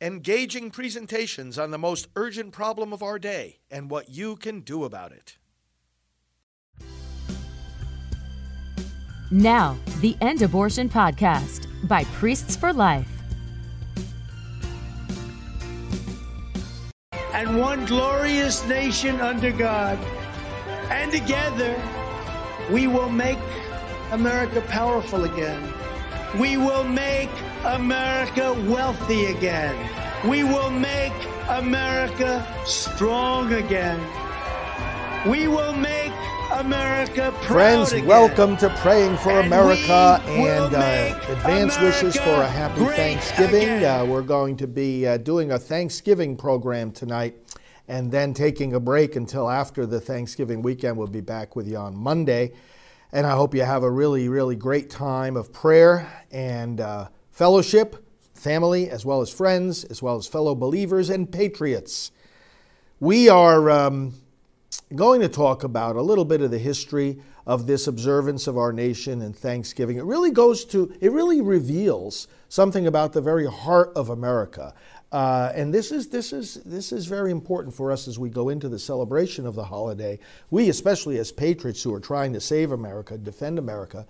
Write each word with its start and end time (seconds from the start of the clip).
engaging 0.00 0.70
presentations 0.70 1.58
on 1.58 1.70
the 1.70 1.78
most 1.78 2.08
urgent 2.16 2.52
problem 2.52 2.92
of 2.92 3.02
our 3.02 3.18
day 3.18 3.58
and 3.70 3.90
what 3.90 4.08
you 4.08 4.34
can 4.36 4.60
do 4.60 4.84
about 4.84 5.12
it. 5.12 5.36
Now, 9.30 9.76
the 10.00 10.16
End 10.20 10.42
Abortion 10.42 10.88
Podcast 10.88 11.66
by 11.86 12.04
Priests 12.04 12.56
for 12.56 12.72
Life. 12.72 13.08
And 17.34 17.58
one 17.60 17.84
glorious 17.84 18.66
nation 18.66 19.20
under 19.20 19.52
God. 19.52 19.98
And 20.90 21.12
together, 21.12 21.80
we 22.72 22.86
will 22.86 23.10
make 23.10 23.38
America 24.10 24.62
powerful 24.62 25.24
again. 25.24 25.72
We 26.38 26.56
will 26.56 26.84
make 26.84 27.30
America 27.64 28.54
wealthy 28.66 29.26
again. 29.26 29.76
We 30.26 30.44
will 30.44 30.70
make 30.70 31.12
America 31.48 32.46
strong 32.64 33.52
again. 33.52 34.00
We 35.28 35.46
will 35.46 35.74
make 35.74 36.12
America 36.52 37.34
proud 37.42 37.44
Friends, 37.44 37.92
again. 37.92 38.06
welcome 38.06 38.56
to 38.56 38.70
Praying 38.78 39.18
for 39.18 39.32
And 39.32 39.46
America 39.46 40.22
and 40.26 40.74
uh, 40.74 41.20
advance 41.28 41.78
wishes 41.80 42.16
for 42.16 42.30
a 42.30 42.48
happy 42.48 42.82
Thanksgiving. 42.96 43.84
Uh, 43.84 44.06
we're 44.06 44.22
going 44.22 44.56
to 44.56 44.66
be 44.66 45.06
uh, 45.06 45.18
doing 45.18 45.52
a 45.52 45.58
Thanksgiving 45.58 46.38
program 46.38 46.90
tonight 46.90 47.36
and 47.88 48.10
then 48.10 48.32
taking 48.32 48.72
a 48.72 48.80
break 48.80 49.16
until 49.16 49.50
after 49.50 49.84
the 49.84 50.00
Thanksgiving 50.00 50.62
weekend. 50.62 50.96
We'll 50.96 51.08
be 51.08 51.20
back 51.20 51.56
with 51.56 51.68
you 51.68 51.76
on 51.76 51.94
Monday. 51.94 52.52
And 53.12 53.26
I 53.26 53.32
hope 53.32 53.54
you 53.54 53.64
have 53.64 53.82
a 53.82 53.90
really, 53.90 54.30
really 54.30 54.56
great 54.56 54.88
time 54.88 55.36
of 55.36 55.52
prayer 55.52 56.10
and 56.30 56.80
uh, 56.80 57.08
fellowship, 57.30 58.04
family, 58.34 58.90
as 58.90 59.04
well 59.04 59.20
as 59.20 59.30
friends, 59.30 59.84
as 59.84 60.02
well 60.02 60.16
as 60.16 60.26
fellow 60.26 60.54
believers 60.54 61.10
and 61.10 61.30
patriots. 61.30 62.10
We 62.98 63.28
are 63.28 63.70
um, 63.70 64.14
going 64.94 65.20
to 65.20 65.28
talk 65.28 65.64
about 65.64 65.96
a 65.96 66.02
little 66.02 66.24
bit 66.24 66.40
of 66.40 66.50
the 66.50 66.58
history 66.58 67.20
of 67.46 67.66
this 67.66 67.86
observance 67.86 68.46
of 68.46 68.58
our 68.58 68.72
nation 68.72 69.22
and 69.22 69.34
Thanksgiving. 69.34 69.96
It 69.96 70.04
really 70.04 70.30
goes 70.30 70.64
to, 70.66 70.92
it 71.00 71.12
really 71.12 71.40
reveals 71.40 72.28
something 72.48 72.86
about 72.86 73.12
the 73.12 73.20
very 73.20 73.46
heart 73.46 73.92
of 73.96 74.10
America. 74.10 74.74
Uh, 75.12 75.50
and 75.54 75.74
this 75.74 75.90
is 75.90 76.08
this 76.08 76.32
is 76.32 76.54
this 76.64 76.92
is 76.92 77.06
very 77.06 77.32
important 77.32 77.74
for 77.74 77.90
us 77.90 78.06
as 78.06 78.16
we 78.18 78.30
go 78.30 78.48
into 78.48 78.68
the 78.68 78.78
celebration 78.78 79.44
of 79.44 79.56
the 79.56 79.64
holiday. 79.64 80.18
We, 80.50 80.68
especially 80.68 81.18
as 81.18 81.32
patriots 81.32 81.82
who 81.82 81.92
are 81.92 82.00
trying 82.00 82.32
to 82.34 82.40
save 82.40 82.70
America, 82.70 83.18
defend 83.18 83.58
America, 83.58 84.06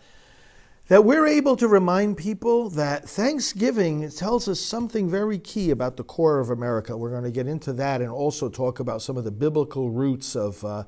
that 0.91 1.05
we're 1.05 1.29
able 1.29 1.55
to 1.55 1.69
remind 1.69 2.17
people 2.17 2.69
that 2.69 3.09
Thanksgiving 3.09 4.11
tells 4.11 4.49
us 4.49 4.59
something 4.59 5.09
very 5.09 5.39
key 5.39 5.71
about 5.71 5.97
the 5.97 6.03
core 6.03 6.41
of 6.41 6.51
America. 6.51 6.97
We're 6.97 7.11
going 7.11 7.23
to 7.23 7.31
get 7.31 7.47
into 7.47 7.73
that 7.75 8.01
and 8.01 8.11
also 8.11 8.49
talk 8.49 8.81
about 8.81 9.01
some 9.01 9.17
of 9.17 9.23
the 9.23 9.31
biblical 9.31 9.89
roots 9.89 10.35
of 10.35 10.65
uh, 10.65 10.83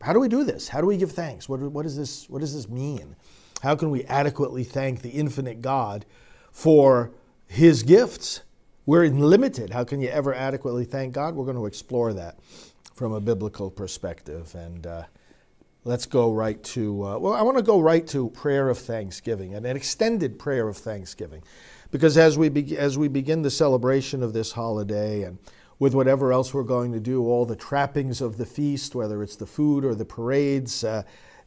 how 0.00 0.14
do 0.14 0.20
we 0.20 0.28
do 0.28 0.42
this? 0.42 0.68
How 0.68 0.80
do 0.80 0.86
we 0.86 0.96
give 0.96 1.12
thanks? 1.12 1.50
What, 1.50 1.60
what, 1.60 1.82
does 1.82 1.98
this, 1.98 2.30
what 2.30 2.38
does 2.38 2.54
this 2.54 2.66
mean? 2.66 3.14
How 3.62 3.76
can 3.76 3.90
we 3.90 4.04
adequately 4.04 4.64
thank 4.64 5.02
the 5.02 5.10
infinite 5.10 5.60
God 5.60 6.06
for 6.50 7.12
his 7.46 7.82
gifts? 7.82 8.40
We're 8.86 9.06
limited. 9.10 9.68
How 9.68 9.84
can 9.84 10.00
you 10.00 10.08
ever 10.08 10.32
adequately 10.32 10.86
thank 10.86 11.12
God? 11.12 11.34
We're 11.34 11.44
going 11.44 11.58
to 11.58 11.66
explore 11.66 12.14
that 12.14 12.38
from 12.94 13.12
a 13.12 13.20
biblical 13.20 13.70
perspective. 13.70 14.54
And 14.54 14.86
uh, 14.86 15.02
let's 15.86 16.04
go 16.04 16.32
right 16.32 16.62
to, 16.64 17.06
uh, 17.06 17.18
well, 17.18 17.32
I 17.32 17.42
want 17.42 17.56
to 17.58 17.62
go 17.62 17.80
right 17.80 18.04
to 18.08 18.28
prayer 18.30 18.68
of 18.68 18.76
thanksgiving 18.76 19.54
and 19.54 19.64
an 19.64 19.76
extended 19.76 20.36
prayer 20.36 20.68
of 20.68 20.76
thanksgiving. 20.76 21.44
Because 21.92 22.18
as 22.18 22.36
we, 22.36 22.48
be- 22.48 22.76
as 22.76 22.98
we 22.98 23.06
begin 23.06 23.42
the 23.42 23.50
celebration 23.50 24.22
of 24.22 24.32
this 24.32 24.52
holiday 24.52 25.22
and 25.22 25.38
with 25.78 25.94
whatever 25.94 26.32
else 26.32 26.52
we're 26.52 26.64
going 26.64 26.92
to 26.92 26.98
do, 26.98 27.24
all 27.24 27.46
the 27.46 27.54
trappings 27.54 28.20
of 28.20 28.36
the 28.36 28.46
feast, 28.46 28.96
whether 28.96 29.22
it's 29.22 29.36
the 29.36 29.46
food 29.46 29.84
or 29.84 29.94
the 29.94 30.04
parades, 30.04 30.82
uh, 30.82 31.04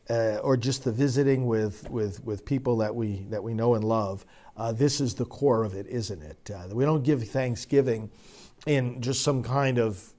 uh, 0.09 0.37
or 0.37 0.55
just 0.55 0.85
the 0.85 0.91
visiting 0.91 1.45
with, 1.45 1.89
with, 1.89 2.23
with 2.23 2.45
people 2.45 2.77
that 2.77 2.95
we, 2.95 3.25
that 3.29 3.43
we 3.43 3.53
know 3.53 3.75
and 3.75 3.83
love, 3.83 4.25
uh, 4.55 4.71
this 4.71 5.01
is 5.01 5.15
the 5.15 5.25
core 5.25 5.63
of 5.63 5.73
it, 5.73 5.85
isn't 5.87 6.23
it? 6.23 6.49
Uh, 6.49 6.73
we 6.73 6.85
don't 6.85 7.03
give 7.03 7.27
Thanksgiving 7.27 8.09
in 8.65 9.01
just 9.01 9.21
some 9.21 9.43
kind 9.43 9.77
of 9.77 10.13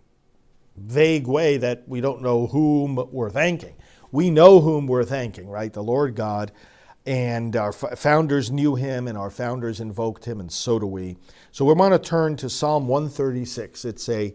vague 0.77 1.27
way 1.27 1.57
that 1.57 1.85
we 1.89 2.01
don't 2.01 2.21
know 2.23 2.47
whom 2.47 2.97
we're 3.11 3.31
thanking. 3.31 3.75
We 4.13 4.31
know 4.31 4.61
whom 4.61 4.87
we're 4.87 5.05
thanking, 5.05 5.49
right? 5.49 5.73
The 5.73 5.83
Lord 5.83 6.15
God. 6.15 6.53
And 7.07 7.57
our 7.57 7.73
founders 7.73 8.51
knew 8.51 8.75
him, 8.75 9.09
and 9.09 9.17
our 9.17 9.31
founders 9.31 9.81
invoked 9.81 10.27
him, 10.27 10.39
and 10.39 10.53
so 10.53 10.79
do 10.79 10.87
we. 10.87 11.17
So 11.51 11.65
we're 11.65 11.75
going 11.75 11.93
to 11.93 11.99
turn 11.99 12.37
to 12.37 12.51
Psalm 12.51 12.89
136. 12.89 13.87
It's 13.87 14.09
a 14.09 14.35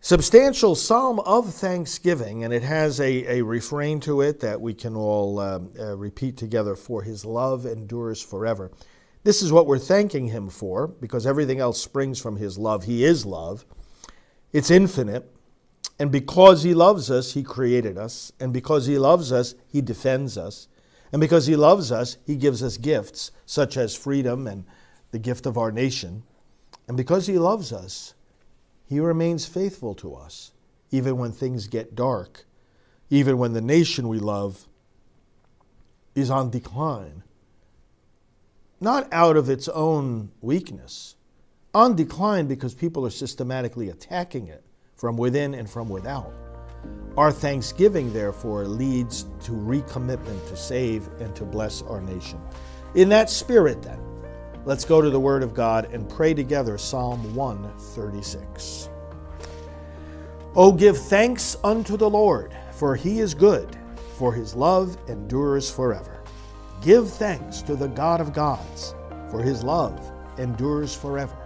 substantial 0.00 0.74
psalm 0.76 1.18
of 1.20 1.52
thanksgiving, 1.52 2.44
and 2.44 2.52
it 2.52 2.62
has 2.62 3.00
a, 3.00 3.38
a 3.38 3.42
refrain 3.42 3.98
to 4.00 4.20
it 4.20 4.40
that 4.40 4.60
we 4.60 4.74
can 4.74 4.94
all 4.94 5.40
um, 5.40 5.72
uh, 5.78 5.96
repeat 5.96 6.36
together 6.36 6.76
For 6.76 7.02
his 7.02 7.24
love 7.24 7.66
endures 7.66 8.22
forever. 8.22 8.70
This 9.24 9.42
is 9.42 9.52
what 9.52 9.66
we're 9.66 9.78
thanking 9.78 10.26
him 10.26 10.50
for, 10.50 10.86
because 10.86 11.26
everything 11.26 11.60
else 11.60 11.80
springs 11.80 12.20
from 12.20 12.36
his 12.36 12.58
love. 12.58 12.84
He 12.84 13.04
is 13.04 13.24
love, 13.24 13.64
it's 14.52 14.70
infinite. 14.70 15.31
And 16.02 16.10
because 16.10 16.64
he 16.64 16.74
loves 16.74 17.12
us, 17.12 17.34
he 17.34 17.44
created 17.44 17.96
us. 17.96 18.32
And 18.40 18.52
because 18.52 18.86
he 18.86 18.98
loves 18.98 19.30
us, 19.30 19.54
he 19.68 19.80
defends 19.80 20.36
us. 20.36 20.66
And 21.12 21.20
because 21.20 21.46
he 21.46 21.54
loves 21.54 21.92
us, 21.92 22.16
he 22.26 22.34
gives 22.34 22.60
us 22.60 22.76
gifts, 22.76 23.30
such 23.46 23.76
as 23.76 23.94
freedom 23.94 24.48
and 24.48 24.64
the 25.12 25.20
gift 25.20 25.46
of 25.46 25.56
our 25.56 25.70
nation. 25.70 26.24
And 26.88 26.96
because 26.96 27.28
he 27.28 27.38
loves 27.38 27.72
us, 27.72 28.14
he 28.84 28.98
remains 28.98 29.46
faithful 29.46 29.94
to 29.94 30.16
us, 30.16 30.50
even 30.90 31.18
when 31.18 31.30
things 31.30 31.68
get 31.68 31.94
dark, 31.94 32.46
even 33.08 33.38
when 33.38 33.52
the 33.52 33.60
nation 33.60 34.08
we 34.08 34.18
love 34.18 34.66
is 36.16 36.30
on 36.32 36.50
decline. 36.50 37.22
Not 38.80 39.06
out 39.12 39.36
of 39.36 39.48
its 39.48 39.68
own 39.68 40.32
weakness, 40.40 41.14
on 41.72 41.94
decline 41.94 42.48
because 42.48 42.74
people 42.74 43.06
are 43.06 43.10
systematically 43.10 43.88
attacking 43.88 44.48
it 44.48 44.64
from 45.02 45.16
within 45.16 45.54
and 45.54 45.68
from 45.68 45.88
without. 45.88 46.32
Our 47.16 47.32
thanksgiving, 47.32 48.12
therefore, 48.12 48.66
leads 48.66 49.24
to 49.40 49.50
recommitment 49.50 50.46
to 50.46 50.56
save 50.56 51.08
and 51.18 51.34
to 51.34 51.44
bless 51.44 51.82
our 51.82 52.00
nation. 52.00 52.40
In 52.94 53.08
that 53.08 53.28
spirit, 53.28 53.82
then, 53.82 53.98
let's 54.64 54.84
go 54.84 55.02
to 55.02 55.10
the 55.10 55.18
Word 55.18 55.42
of 55.42 55.54
God 55.54 55.92
and 55.92 56.08
pray 56.08 56.34
together 56.34 56.78
Psalm 56.78 57.34
136. 57.34 58.90
Oh, 60.54 60.70
give 60.70 60.96
thanks 60.96 61.56
unto 61.64 61.96
the 61.96 62.08
Lord, 62.08 62.56
for 62.70 62.94
he 62.94 63.18
is 63.18 63.34
good, 63.34 63.76
for 64.16 64.32
his 64.32 64.54
love 64.54 64.96
endures 65.08 65.68
forever. 65.68 66.22
Give 66.80 67.10
thanks 67.10 67.60
to 67.62 67.74
the 67.74 67.88
God 67.88 68.20
of 68.20 68.32
gods, 68.32 68.94
for 69.32 69.42
his 69.42 69.64
love 69.64 70.12
endures 70.38 70.94
forever. 70.94 71.36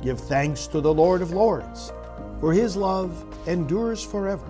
Give 0.00 0.20
thanks 0.20 0.68
to 0.68 0.80
the 0.80 0.94
Lord 0.94 1.22
of 1.22 1.32
lords, 1.32 1.92
for 2.40 2.52
his 2.52 2.76
love 2.76 3.24
endures 3.46 4.02
forever. 4.02 4.46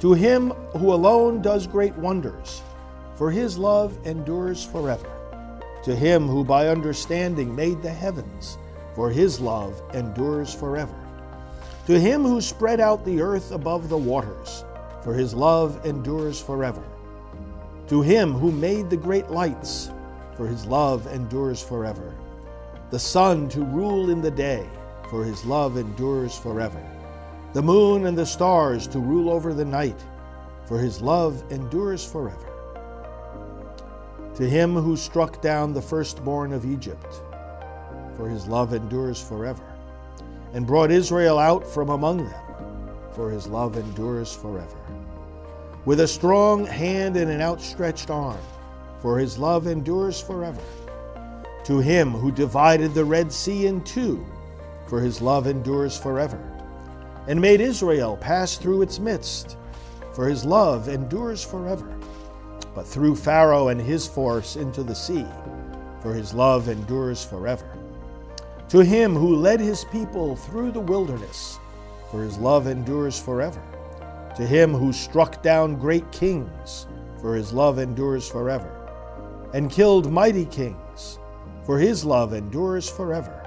To 0.00 0.14
him 0.14 0.50
who 0.76 0.92
alone 0.92 1.42
does 1.42 1.66
great 1.66 1.94
wonders, 1.96 2.62
for 3.16 3.30
his 3.30 3.56
love 3.56 3.96
endures 4.04 4.64
forever. 4.64 5.10
To 5.84 5.94
him 5.94 6.28
who 6.28 6.44
by 6.44 6.68
understanding 6.68 7.54
made 7.54 7.82
the 7.82 7.90
heavens, 7.90 8.58
for 8.94 9.10
his 9.10 9.40
love 9.40 9.80
endures 9.94 10.54
forever. 10.54 10.94
To 11.86 11.98
him 11.98 12.22
who 12.22 12.40
spread 12.40 12.78
out 12.78 13.04
the 13.04 13.20
earth 13.20 13.50
above 13.50 13.88
the 13.88 13.98
waters, 13.98 14.64
for 15.02 15.14
his 15.14 15.34
love 15.34 15.84
endures 15.84 16.40
forever. 16.40 16.84
To 17.88 18.02
him 18.02 18.32
who 18.32 18.52
made 18.52 18.90
the 18.90 18.96
great 18.96 19.30
lights, 19.30 19.90
for 20.36 20.46
his 20.46 20.66
love 20.66 21.06
endures 21.08 21.62
forever. 21.62 22.14
The 22.90 22.98
sun 22.98 23.48
to 23.50 23.64
rule 23.64 24.10
in 24.10 24.22
the 24.22 24.30
day, 24.30 24.68
for 25.12 25.24
his 25.24 25.44
love 25.44 25.76
endures 25.76 26.38
forever. 26.38 26.82
The 27.52 27.60
moon 27.60 28.06
and 28.06 28.16
the 28.16 28.24
stars 28.24 28.86
to 28.86 28.98
rule 28.98 29.28
over 29.28 29.52
the 29.52 29.62
night, 29.62 30.02
for 30.64 30.78
his 30.78 31.02
love 31.02 31.44
endures 31.50 32.02
forever. 32.02 32.48
To 34.36 34.48
him 34.48 34.72
who 34.74 34.96
struck 34.96 35.42
down 35.42 35.74
the 35.74 35.82
firstborn 35.82 36.54
of 36.54 36.64
Egypt, 36.64 37.20
for 38.16 38.26
his 38.26 38.46
love 38.46 38.72
endures 38.72 39.22
forever, 39.22 39.76
and 40.54 40.66
brought 40.66 40.90
Israel 40.90 41.38
out 41.38 41.66
from 41.66 41.90
among 41.90 42.24
them, 42.24 42.42
for 43.12 43.30
his 43.30 43.46
love 43.46 43.76
endures 43.76 44.34
forever. 44.34 44.78
With 45.84 46.00
a 46.00 46.08
strong 46.08 46.64
hand 46.64 47.18
and 47.18 47.30
an 47.30 47.42
outstretched 47.42 48.08
arm, 48.08 48.40
for 49.02 49.18
his 49.18 49.36
love 49.36 49.66
endures 49.66 50.22
forever. 50.22 50.62
To 51.64 51.80
him 51.80 52.12
who 52.12 52.32
divided 52.32 52.94
the 52.94 53.04
Red 53.04 53.30
Sea 53.30 53.66
in 53.66 53.84
two, 53.84 54.24
for 54.92 55.00
his 55.00 55.22
love 55.22 55.46
endures 55.46 55.96
forever, 55.96 56.38
and 57.26 57.40
made 57.40 57.62
Israel 57.62 58.14
pass 58.18 58.58
through 58.58 58.82
its 58.82 58.98
midst, 58.98 59.56
for 60.12 60.28
his 60.28 60.44
love 60.44 60.86
endures 60.86 61.42
forever. 61.42 61.98
But 62.74 62.86
threw 62.86 63.16
Pharaoh 63.16 63.68
and 63.68 63.80
his 63.80 64.06
force 64.06 64.56
into 64.56 64.82
the 64.82 64.94
sea, 64.94 65.24
for 66.02 66.12
his 66.12 66.34
love 66.34 66.68
endures 66.68 67.24
forever. 67.24 67.78
To 68.68 68.80
him 68.80 69.16
who 69.16 69.34
led 69.34 69.60
his 69.60 69.86
people 69.86 70.36
through 70.36 70.72
the 70.72 70.80
wilderness, 70.80 71.58
for 72.10 72.22
his 72.22 72.36
love 72.36 72.66
endures 72.66 73.18
forever. 73.18 73.62
To 74.36 74.46
him 74.46 74.74
who 74.74 74.92
struck 74.92 75.42
down 75.42 75.78
great 75.78 76.12
kings, 76.12 76.86
for 77.18 77.34
his 77.34 77.50
love 77.50 77.78
endures 77.78 78.28
forever. 78.28 78.70
And 79.54 79.70
killed 79.70 80.12
mighty 80.12 80.44
kings, 80.44 81.18
for 81.64 81.78
his 81.78 82.04
love 82.04 82.34
endures 82.34 82.90
forever. 82.90 83.41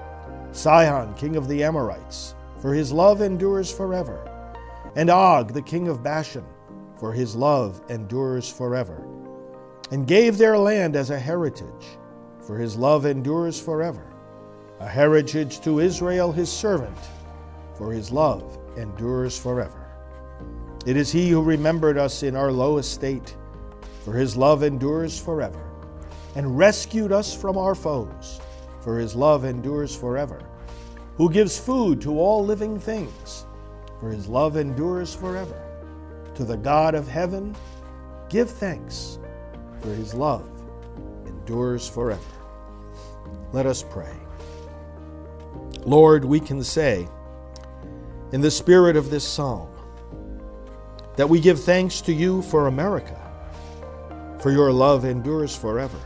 Sihon, 0.56 1.14
king 1.16 1.36
of 1.36 1.48
the 1.48 1.64
Amorites, 1.64 2.34
for 2.62 2.74
his 2.74 2.92
love 2.92 3.22
endures 3.22 3.72
forever. 3.72 4.32
And 4.96 5.10
Og, 5.10 5.54
the 5.54 5.62
king 5.62 5.88
of 5.88 6.02
Bashan, 6.02 6.46
for 6.98 7.12
his 7.12 7.36
love 7.36 7.82
endures 7.90 8.50
forever. 8.50 9.06
And 9.92 10.08
gave 10.08 10.38
their 10.38 10.58
land 10.58 10.96
as 10.96 11.10
a 11.10 11.20
heritage, 11.20 11.98
for 12.42 12.58
his 12.58 12.76
love 12.76 13.06
endures 13.06 13.60
forever 13.60 14.16
a 14.80 14.88
heritage 14.88 15.62
to 15.62 15.80
Israel 15.80 16.32
his 16.32 16.52
servant, 16.52 16.98
for 17.78 17.92
his 17.92 18.12
love 18.12 18.58
endures 18.78 19.38
forever. 19.38 19.90
It 20.86 20.98
is 20.98 21.12
he 21.12 21.30
who 21.30 21.42
remembered 21.42 21.98
us 21.98 22.24
in 22.24 22.36
our 22.36 22.52
low 22.52 22.78
estate, 22.78 23.36
for 24.04 24.14
his 24.14 24.36
love 24.36 24.64
endures 24.64 25.20
forever, 25.20 25.72
and 26.36 26.58
rescued 26.58 27.12
us 27.12 27.34
from 27.34 27.58
our 27.58 27.74
foes, 27.74 28.42
for 28.86 29.00
his 29.00 29.16
love 29.16 29.46
endures 29.46 29.96
forever, 29.96 30.40
who 31.18 31.28
gives 31.28 31.60
food 31.60 32.00
to 32.02 32.20
all 32.20 32.46
living 32.46 32.80
things, 32.80 33.46
for 34.00 34.12
his 34.12 34.28
love 34.28 34.58
endures 34.58 35.14
forever. 35.16 35.60
To 36.36 36.46
the 36.46 36.56
God 36.56 36.94
of 36.94 37.08
heaven, 37.08 37.56
give 38.30 38.48
thanks, 38.48 39.18
for 39.82 39.90
his 39.90 40.14
love 40.14 40.48
endures 41.26 41.90
forever. 41.90 42.22
Let 43.54 43.66
us 43.66 43.82
pray. 43.82 44.16
Lord, 45.84 46.24
we 46.24 46.40
can 46.40 46.64
say, 46.64 47.08
in 48.34 48.42
the 48.42 48.52
spirit 48.52 48.96
of 48.96 49.10
this 49.10 49.28
psalm, 49.28 49.70
that 51.16 51.28
we 51.28 51.40
give 51.40 51.60
thanks 51.60 52.02
to 52.02 52.14
you 52.14 52.44
for 52.44 52.68
America, 52.68 53.20
for 54.40 54.52
your 54.52 54.72
love 54.72 55.06
endures 55.06 55.56
forever. 55.56 56.00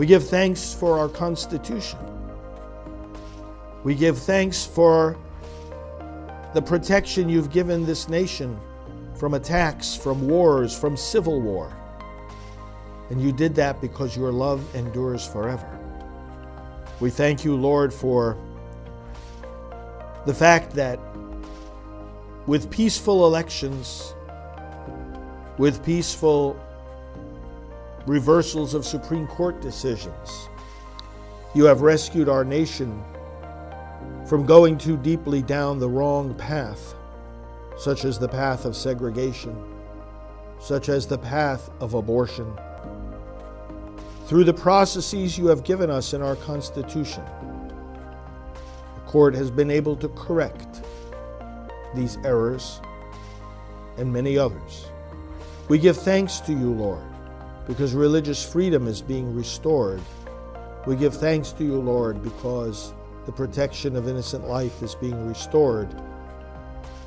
We 0.00 0.06
give 0.06 0.26
thanks 0.26 0.72
for 0.72 0.98
our 0.98 1.10
Constitution. 1.10 1.98
We 3.84 3.94
give 3.94 4.18
thanks 4.18 4.64
for 4.64 5.18
the 6.54 6.62
protection 6.62 7.28
you've 7.28 7.50
given 7.50 7.84
this 7.84 8.08
nation 8.08 8.58
from 9.14 9.34
attacks, 9.34 9.94
from 9.94 10.26
wars, 10.26 10.74
from 10.74 10.96
civil 10.96 11.42
war. 11.42 11.76
And 13.10 13.20
you 13.20 13.30
did 13.30 13.54
that 13.56 13.82
because 13.82 14.16
your 14.16 14.32
love 14.32 14.74
endures 14.74 15.26
forever. 15.26 15.78
We 16.98 17.10
thank 17.10 17.44
you, 17.44 17.54
Lord, 17.54 17.92
for 17.92 18.38
the 20.24 20.32
fact 20.32 20.72
that 20.76 20.98
with 22.46 22.70
peaceful 22.70 23.26
elections, 23.26 24.14
with 25.58 25.84
peaceful 25.84 26.58
reversals 28.06 28.74
of 28.74 28.84
Supreme 28.84 29.26
Court 29.26 29.60
decisions, 29.60 30.48
you 31.54 31.64
have 31.64 31.82
rescued 31.82 32.28
our 32.28 32.44
nation 32.44 33.02
from 34.26 34.46
going 34.46 34.78
too 34.78 34.96
deeply 34.96 35.42
down 35.42 35.78
the 35.78 35.88
wrong 35.88 36.34
path, 36.34 36.94
such 37.76 38.04
as 38.04 38.18
the 38.18 38.28
path 38.28 38.64
of 38.64 38.76
segregation, 38.76 39.56
such 40.60 40.88
as 40.88 41.06
the 41.06 41.18
path 41.18 41.70
of 41.80 41.94
abortion. 41.94 42.52
Through 44.26 44.44
the 44.44 44.54
processes 44.54 45.36
you 45.36 45.48
have 45.48 45.64
given 45.64 45.90
us 45.90 46.14
in 46.14 46.22
our 46.22 46.36
Constitution, 46.36 47.24
the 48.94 49.00
court 49.10 49.34
has 49.34 49.50
been 49.50 49.70
able 49.70 49.96
to 49.96 50.08
correct 50.10 50.82
these 51.96 52.16
errors 52.24 52.80
and 53.98 54.12
many 54.12 54.38
others. 54.38 54.86
We 55.68 55.78
give 55.78 55.96
thanks 55.96 56.38
to 56.40 56.52
you, 56.52 56.72
Lord, 56.72 57.02
because 57.70 57.94
religious 57.94 58.44
freedom 58.44 58.88
is 58.88 59.00
being 59.00 59.32
restored. 59.32 60.00
We 60.88 60.96
give 60.96 61.14
thanks 61.14 61.52
to 61.52 61.62
you, 61.62 61.76
Lord, 61.76 62.20
because 62.20 62.92
the 63.26 63.30
protection 63.30 63.94
of 63.94 64.08
innocent 64.08 64.48
life 64.48 64.82
is 64.82 64.96
being 64.96 65.28
restored. 65.28 65.88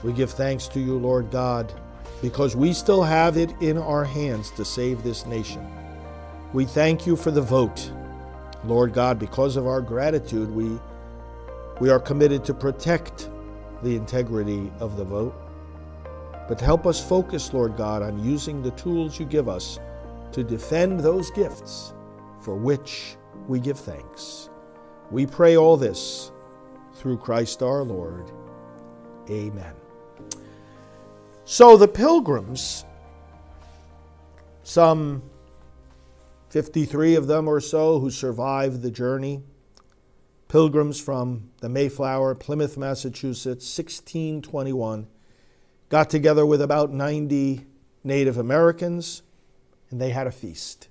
We 0.04 0.14
give 0.14 0.32
thanks 0.32 0.70
to 0.70 0.80
you, 0.80 0.98
Lord 0.98 1.30
God, 1.32 1.74
because 2.22 2.56
we 2.56 2.72
still 2.72 3.04
have 3.04 3.36
it 3.36 3.52
in 3.60 3.78
our 3.78 4.06
hands 4.06 4.52
to 4.52 4.64
save 4.64 5.04
this 5.04 5.26
nation. 5.26 5.70
We 6.54 6.64
thank 6.64 7.06
you 7.06 7.18
for 7.18 7.32
the 7.32 7.42
vote. 7.42 7.92
Lord 8.64 8.94
God, 8.94 9.20
because 9.20 9.58
of 9.58 9.68
our 9.68 9.82
gratitude, 9.82 10.50
we 10.50 10.80
we 11.82 11.90
are 11.90 12.00
committed 12.00 12.46
to 12.46 12.54
protect 12.54 13.30
the 13.82 13.98
integrity 13.98 14.72
of 14.80 14.96
the 14.96 15.04
vote, 15.04 15.36
but 16.48 16.62
help 16.62 16.88
us 16.88 17.06
focus, 17.06 17.54
Lord 17.54 17.76
God, 17.76 18.02
on 18.02 18.24
using 18.24 18.62
the 18.64 18.72
tools 18.72 19.20
you 19.20 19.26
give 19.26 19.50
us 19.50 19.78
to 20.34 20.44
defend 20.44 21.00
those 21.00 21.32
gifts 21.32 21.94
for 22.42 22.56
which 22.56 23.16
we 23.48 23.60
give 23.60 23.80
thanks. 23.80 24.50
We 25.12 25.26
pray 25.26 25.58
all 25.58 25.78
this 25.78 26.32
through 26.96 27.18
Christ 27.18 27.62
our 27.62 27.84
Lord. 27.84 28.32
Amen. 29.30 29.76
So 31.46 31.78
the 31.78 31.88
pilgrims, 31.88 32.86
some 34.64 35.24
53 36.50 37.16
of 37.16 37.28
them 37.28 37.48
or 37.48 37.60
so 37.60 38.00
who 38.00 38.10
survived 38.10 38.82
the 38.82 38.92
journey, 38.92 39.44
Pilgrims 40.48 41.00
from 41.00 41.50
the 41.62 41.70
Mayflower, 41.70 42.36
Plymouth, 42.36 42.78
Massachusetts, 42.78 43.66
1621, 43.76 45.08
got 45.90 46.12
together 46.12 46.46
with 46.46 46.62
about 46.62 46.92
90 46.92 47.66
Native 48.04 48.38
Americans 48.38 49.24
and 49.94 50.02
they 50.02 50.10
had 50.10 50.26
a 50.26 50.32
feast. 50.32 50.88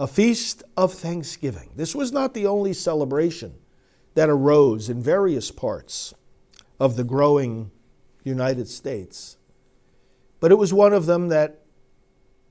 A 0.00 0.08
feast 0.08 0.64
of 0.76 0.92
thanksgiving. 0.92 1.70
This 1.76 1.94
was 1.94 2.10
not 2.10 2.34
the 2.34 2.44
only 2.44 2.72
celebration 2.72 3.54
that 4.14 4.28
arose 4.28 4.88
in 4.88 5.00
various 5.00 5.52
parts 5.52 6.12
of 6.80 6.96
the 6.96 7.04
growing 7.04 7.70
United 8.24 8.66
States, 8.66 9.36
but 10.40 10.50
it 10.50 10.56
was 10.56 10.74
one 10.74 10.92
of 10.92 11.06
them 11.06 11.28
that 11.28 11.60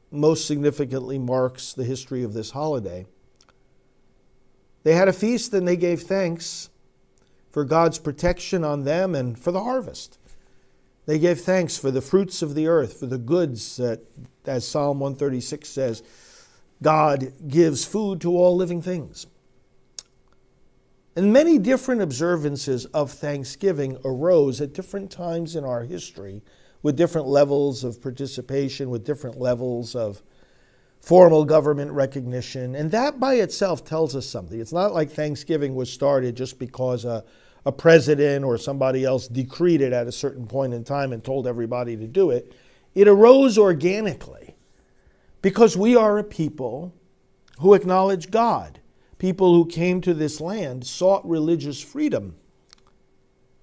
most 0.09 0.47
significantly 0.47 1.19
marks 1.19 1.73
the 1.73 1.83
history 1.83 2.23
of 2.23 2.31
this 2.31 2.51
holiday. 2.51 3.05
They 4.83 4.93
had 4.93 5.09
a 5.09 5.13
feast 5.13 5.53
and 5.53 5.67
they 5.67 5.75
gave 5.75 6.03
thanks 6.03 6.69
for 7.51 7.65
God's 7.65 7.99
protection 7.99 8.63
on 8.63 8.85
them 8.85 9.15
and 9.15 9.37
for 9.37 9.51
the 9.51 9.65
harvest. 9.65 10.17
They 11.09 11.17
gave 11.17 11.41
thanks 11.41 11.75
for 11.75 11.89
the 11.89 12.03
fruits 12.03 12.43
of 12.43 12.53
the 12.53 12.67
earth, 12.67 12.99
for 12.99 13.07
the 13.07 13.17
goods 13.17 13.77
that, 13.77 14.01
as 14.45 14.67
Psalm 14.67 14.99
136 14.99 15.67
says, 15.67 16.03
God 16.83 17.33
gives 17.47 17.83
food 17.83 18.21
to 18.21 18.37
all 18.37 18.55
living 18.55 18.83
things. 18.83 19.25
And 21.15 21.33
many 21.33 21.57
different 21.57 22.03
observances 22.03 22.85
of 22.85 23.11
Thanksgiving 23.11 23.97
arose 24.05 24.61
at 24.61 24.73
different 24.73 25.09
times 25.09 25.55
in 25.55 25.65
our 25.65 25.81
history 25.81 26.43
with 26.83 26.95
different 26.95 27.25
levels 27.25 27.83
of 27.83 28.03
participation, 28.03 28.91
with 28.91 29.03
different 29.03 29.39
levels 29.39 29.95
of 29.95 30.21
formal 31.01 31.43
government 31.43 31.89
recognition. 31.89 32.75
And 32.75 32.91
that 32.91 33.19
by 33.19 33.33
itself 33.37 33.83
tells 33.83 34.15
us 34.15 34.27
something. 34.27 34.59
It's 34.59 34.71
not 34.71 34.93
like 34.93 35.09
Thanksgiving 35.09 35.73
was 35.73 35.91
started 35.91 36.35
just 36.37 36.59
because 36.59 37.03
a, 37.03 37.23
a 37.65 37.71
president 37.71 38.45
or 38.45 38.57
somebody 38.57 39.03
else 39.03 39.27
decreed 39.27 39.81
it 39.81 39.93
at 39.93 40.07
a 40.07 40.11
certain 40.11 40.47
point 40.47 40.73
in 40.73 40.83
time 40.83 41.11
and 41.11 41.23
told 41.23 41.45
everybody 41.45 41.97
to 41.97 42.07
do 42.07 42.29
it. 42.29 42.53
It 42.95 43.07
arose 43.07 43.57
organically 43.57 44.55
because 45.41 45.77
we 45.77 45.95
are 45.95 46.17
a 46.17 46.23
people 46.23 46.93
who 47.59 47.73
acknowledge 47.73 48.31
God. 48.31 48.79
People 49.17 49.53
who 49.53 49.65
came 49.65 49.99
to 50.01 50.13
this 50.13 50.39
land 50.39 50.87
sought 50.87 51.27
religious 51.27 51.81
freedom 51.81 52.35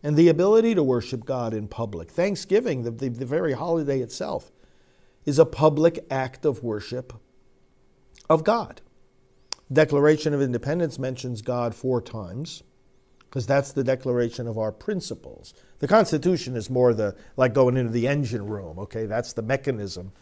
and 0.03 0.17
the 0.17 0.29
ability 0.29 0.75
to 0.75 0.83
worship 0.83 1.25
God 1.25 1.55
in 1.55 1.67
public. 1.67 2.11
Thanksgiving, 2.11 2.83
the, 2.83 2.91
the, 2.91 3.09
the 3.09 3.27
very 3.27 3.55
holiday 3.55 4.01
itself, 4.01 4.53
is 5.25 5.39
a 5.39 5.47
public 5.47 6.05
act 6.11 6.45
of 6.45 6.63
worship 6.63 7.15
of 8.29 8.45
God. 8.45 8.83
Declaration 9.73 10.33
of 10.33 10.41
Independence 10.41 10.99
mentions 10.99 11.43
God 11.43 11.75
four 11.75 12.01
times 12.01 12.63
because 13.29 13.47
that's 13.47 13.73
the 13.73 13.85
declaration 13.85 14.47
of 14.47 14.59
our 14.59 14.73
principles. 14.73 15.55
The 15.79 15.89
Constitution 15.89 16.57
is 16.57 16.71
more 16.71 16.95
the 16.95 17.17
like 17.37 17.55
going 17.55 17.77
into 17.77 17.93
the 17.93 18.09
engine 18.09 18.47
room, 18.47 18.79
okay? 18.79 19.07
That's 19.07 19.33
the 19.33 19.43
mechanism 19.43 20.13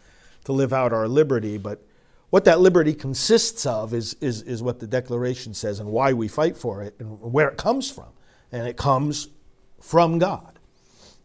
to 0.45 0.51
live 0.51 0.73
out 0.73 0.93
our 0.93 1.07
liberty, 1.07 1.57
but 1.57 1.81
what 2.29 2.45
that 2.45 2.59
liberty 2.59 2.93
consists 2.93 3.65
of 3.65 3.93
is, 3.93 4.15
is, 4.15 4.41
is 4.41 4.61
what 4.61 4.79
the 4.79 4.87
Declaration 4.87 5.53
says 5.53 5.79
and 5.79 5.89
why 5.89 6.13
we 6.13 6.27
fight 6.27 6.57
for 6.57 6.81
it 6.81 6.95
and 6.99 7.21
where 7.21 7.47
it 7.47 7.57
comes 7.57 7.89
from. 7.89 8.09
And 8.51 8.67
it 8.67 8.77
comes 8.77 9.29
from 9.81 10.19
God. 10.19 10.59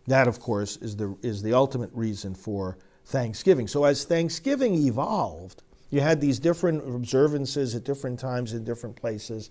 That, 0.07 0.29
of 0.29 0.41
course, 0.41 0.77
is 0.77 0.97
the, 0.97 1.17
is 1.23 1.43
the 1.43 1.55
ultimate 1.55 1.91
reason 1.93 2.35
for 2.35 2.79
Thanksgiving. 3.07 3.67
So 3.67 3.85
as 3.85 4.05
Thanksgiving 4.05 4.75
evolved, 4.75 5.63
you 5.91 6.01
had 6.01 6.21
these 6.21 6.39
different 6.39 6.87
observances 6.87 7.75
at 7.75 7.85
different 7.85 8.19
times 8.19 8.53
in 8.53 8.65
different 8.65 8.97
places. 8.97 9.51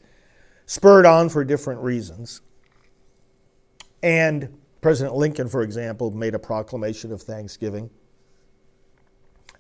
Spurred 0.69 1.03
on 1.03 1.27
for 1.29 1.43
different 1.43 1.81
reasons. 1.81 2.41
And 4.03 4.55
President 4.81 5.15
Lincoln, 5.15 5.49
for 5.49 5.63
example, 5.63 6.11
made 6.11 6.35
a 6.35 6.39
proclamation 6.39 7.11
of 7.11 7.23
thanksgiving 7.23 7.89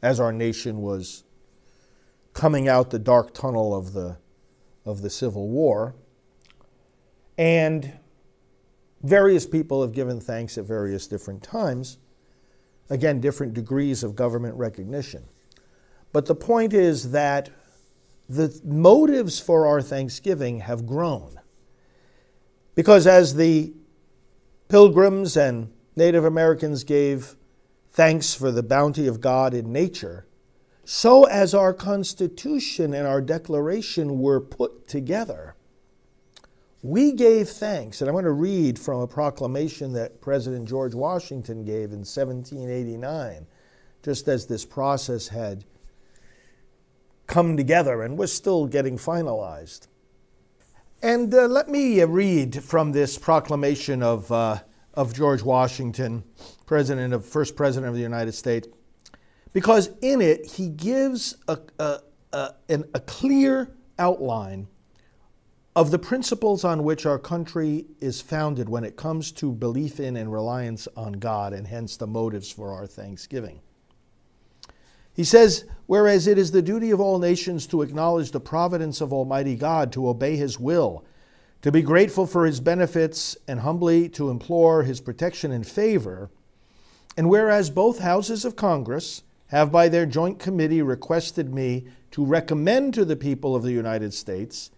as 0.03 0.19
our 0.19 0.31
nation 0.31 0.83
was 0.83 1.23
coming 2.33 2.67
out 2.67 2.91
the 2.91 2.99
dark 2.99 3.33
tunnel 3.33 3.75
of 3.75 3.93
the, 3.93 4.17
of 4.85 5.01
the 5.01 5.09
Civil 5.09 5.49
War. 5.49 5.95
And 7.39 7.93
various 9.01 9.47
people 9.47 9.81
have 9.81 9.93
given 9.93 10.21
thanks 10.21 10.59
at 10.59 10.65
various 10.65 11.07
different 11.07 11.41
times. 11.41 11.97
Again, 12.87 13.19
different 13.19 13.55
degrees 13.55 14.03
of 14.03 14.15
government 14.15 14.55
recognition. 14.57 15.23
But 16.13 16.27
the 16.27 16.35
point 16.35 16.71
is 16.71 17.09
that 17.11 17.49
the 18.29 18.61
motives 18.63 19.39
for 19.39 19.65
our 19.65 19.81
thanksgiving 19.81 20.59
have 20.59 20.85
grown. 20.85 21.39
Because 22.75 23.07
as 23.07 23.35
the 23.35 23.73
pilgrims 24.67 25.35
and 25.35 25.73
Native 25.95 26.23
Americans 26.23 26.83
gave 26.83 27.35
thanks 27.89 28.35
for 28.35 28.51
the 28.51 28.61
bounty 28.61 29.07
of 29.07 29.19
God 29.19 29.55
in 29.55 29.73
nature, 29.73 30.27
so 30.85 31.25
as 31.25 31.53
our 31.53 31.73
Constitution 31.73 32.93
and 32.93 33.07
our 33.07 33.19
Declaration 33.19 34.19
were 34.19 34.39
put 34.39 34.87
together, 34.87 35.55
we 36.81 37.11
gave 37.11 37.49
thanks. 37.49 37.99
And 37.99 38.09
I 38.09 38.13
want 38.13 38.25
to 38.25 38.31
read 38.31 38.79
from 38.79 39.01
a 39.01 39.07
proclamation 39.07 39.93
that 39.93 40.21
President 40.21 40.67
George 40.67 40.93
Washington 40.93 41.65
gave 41.65 41.91
in 41.91 42.05
1789, 42.05 43.47
just 44.03 44.27
as 44.27 44.45
this 44.45 44.65
process 44.65 45.27
had 45.27 45.65
come 47.29 47.55
together 47.55 48.01
and 48.01 48.17
was 48.17 48.33
still 48.33 48.67
getting 48.67 48.97
finalized. 48.97 49.87
And 51.01 51.33
uh, 51.33 51.47
let 51.47 51.69
me 51.69 52.01
uh, 52.01 52.07
read 52.07 52.61
from 52.61 52.91
this 52.91 53.17
proclamation 53.17 54.03
of, 54.03 54.29
uh, 54.31 54.59
of 54.93 55.13
George 55.13 55.41
Washington, 55.41 56.25
president 56.65 57.13
of 57.13 57.25
first 57.25 57.55
president 57.55 57.87
of 57.87 57.95
the 57.95 58.01
United 58.01 58.33
States, 58.33 58.67
because 59.53 59.91
in 60.01 60.21
it 60.21 60.45
he 60.45 60.67
gives 60.67 61.37
a, 61.47 61.57
a, 61.79 61.99
a, 62.33 62.53
an, 62.67 62.83
a 62.93 62.99
clear 62.99 63.71
outline 63.97 64.67
of 65.75 65.91
the 65.91 65.99
principles 65.99 66.65
on 66.65 66.83
which 66.83 67.05
our 67.05 67.19
country 67.19 67.85
is 68.01 68.19
founded 68.19 68.67
when 68.67 68.83
it 68.83 68.97
comes 68.97 69.31
to 69.31 69.53
belief 69.53 69.99
in 69.99 70.17
and 70.17 70.33
reliance 70.33 70.87
on 70.97 71.13
God, 71.13 71.53
and 71.53 71.67
hence 71.67 71.95
the 71.95 72.07
motives 72.07 72.51
for 72.51 72.73
our 72.73 72.87
thanksgiving. 72.87 73.61
He 75.19 75.25
says, 75.25 75.65
Whereas 75.85 76.27
it 76.27 76.37
is 76.37 76.51
the 76.51 76.61
duty 76.61 76.91
of 76.91 77.01
all 77.01 77.19
nations 77.19 77.67
to 77.67 77.81
acknowledge 77.81 78.31
the 78.31 78.39
providence 78.39 79.01
of 79.01 79.11
Almighty 79.11 79.57
God, 79.57 79.91
to 79.91 80.07
obey 80.07 80.37
His 80.37 80.57
will, 80.57 81.03
to 81.61 81.73
be 81.73 81.81
grateful 81.81 82.25
for 82.25 82.45
His 82.45 82.61
benefits, 82.61 83.35
and 83.45 83.59
humbly 83.59 84.07
to 84.11 84.29
implore 84.29 84.83
His 84.83 85.01
protection 85.01 85.51
and 85.51 85.67
favor, 85.67 86.31
and 87.17 87.29
whereas 87.29 87.69
both 87.69 87.99
houses 87.99 88.45
of 88.45 88.55
Congress 88.55 89.23
have 89.47 89.73
by 89.73 89.89
their 89.89 90.05
joint 90.05 90.39
committee 90.39 90.81
requested 90.81 91.53
me 91.53 91.89
to 92.11 92.23
recommend 92.23 92.93
to 92.93 93.03
the 93.03 93.17
people 93.17 93.57
of 93.57 93.63
the 93.63 93.73
United 93.73 94.13
States 94.13 94.71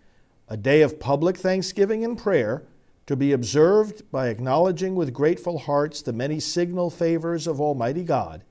a 0.47 0.57
day 0.57 0.81
of 0.81 0.99
public 0.99 1.37
thanksgiving 1.37 2.03
and 2.03 2.17
prayer 2.17 2.63
to 3.05 3.15
be 3.15 3.31
observed 3.31 4.09
by 4.09 4.29
acknowledging 4.29 4.95
with 4.95 5.13
grateful 5.13 5.59
hearts 5.59 6.01
the 6.01 6.11
many 6.11 6.39
signal 6.39 6.89
favors 6.89 7.45
of 7.45 7.61
Almighty 7.61 8.03
God 8.03 8.43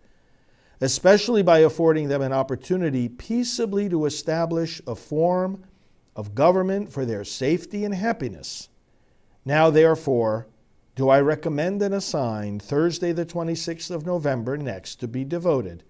especially 0.80 1.42
by 1.42 1.58
affording 1.58 2.08
them 2.08 2.22
an 2.22 2.32
opportunity 2.32 3.08
peaceably 3.08 3.88
to 3.88 4.06
establish 4.06 4.80
a 4.86 4.94
form 4.94 5.64
of 6.16 6.34
government 6.34 6.90
for 6.90 7.04
their 7.04 7.24
safety 7.24 7.84
and 7.84 7.94
happiness. 7.94 8.68
Now, 9.44 9.70
therefore, 9.70 10.46
do 10.96 11.08
I 11.08 11.20
recommend 11.20 11.82
and 11.82 11.94
assign 11.94 12.58
Thursday, 12.58 13.12
the 13.12 13.26
26th 13.26 13.90
of 13.90 14.06
November 14.06 14.56
next 14.56 14.96
to 14.96 15.08
be 15.08 15.24
devoted 15.24 15.82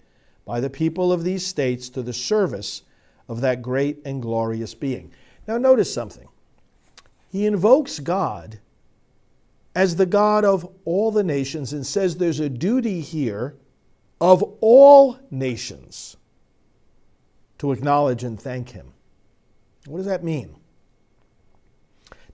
by 0.44 0.60
the 0.60 0.70
people 0.70 1.12
of 1.12 1.24
these 1.24 1.46
states 1.46 1.88
to 1.90 2.02
the 2.02 2.12
service 2.12 2.82
of 3.28 3.40
that 3.40 3.62
great 3.62 4.00
and 4.04 4.20
glorious 4.20 4.74
being. 4.74 5.12
Now, 5.46 5.58
notice 5.58 5.92
something. 5.92 6.28
He 7.30 7.46
invokes 7.46 8.00
God 8.00 8.58
as 9.74 9.96
the 9.96 10.06
God 10.06 10.44
of 10.44 10.68
all 10.84 11.12
the 11.12 11.22
nations 11.22 11.72
and 11.72 11.86
says 11.86 12.16
there's 12.16 12.40
a 12.40 12.48
duty 12.48 13.00
here 13.00 13.54
of 14.20 14.42
all 14.60 15.18
nations 15.30 16.16
to 17.58 17.72
acknowledge 17.72 18.22
and 18.22 18.40
thank 18.40 18.70
him. 18.70 18.92
What 19.86 19.98
does 19.98 20.06
that 20.06 20.24
mean? 20.24 20.56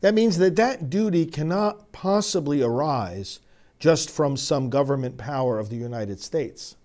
That 0.00 0.14
means 0.14 0.38
that 0.38 0.56
that 0.56 0.90
duty 0.90 1.26
cannot 1.26 1.92
possibly 1.92 2.62
arise 2.62 3.40
just 3.78 4.10
from 4.10 4.36
some 4.36 4.70
government 4.70 5.16
power 5.16 5.58
of 5.58 5.70
the 5.70 5.76
United 5.76 6.20
States. 6.20 6.76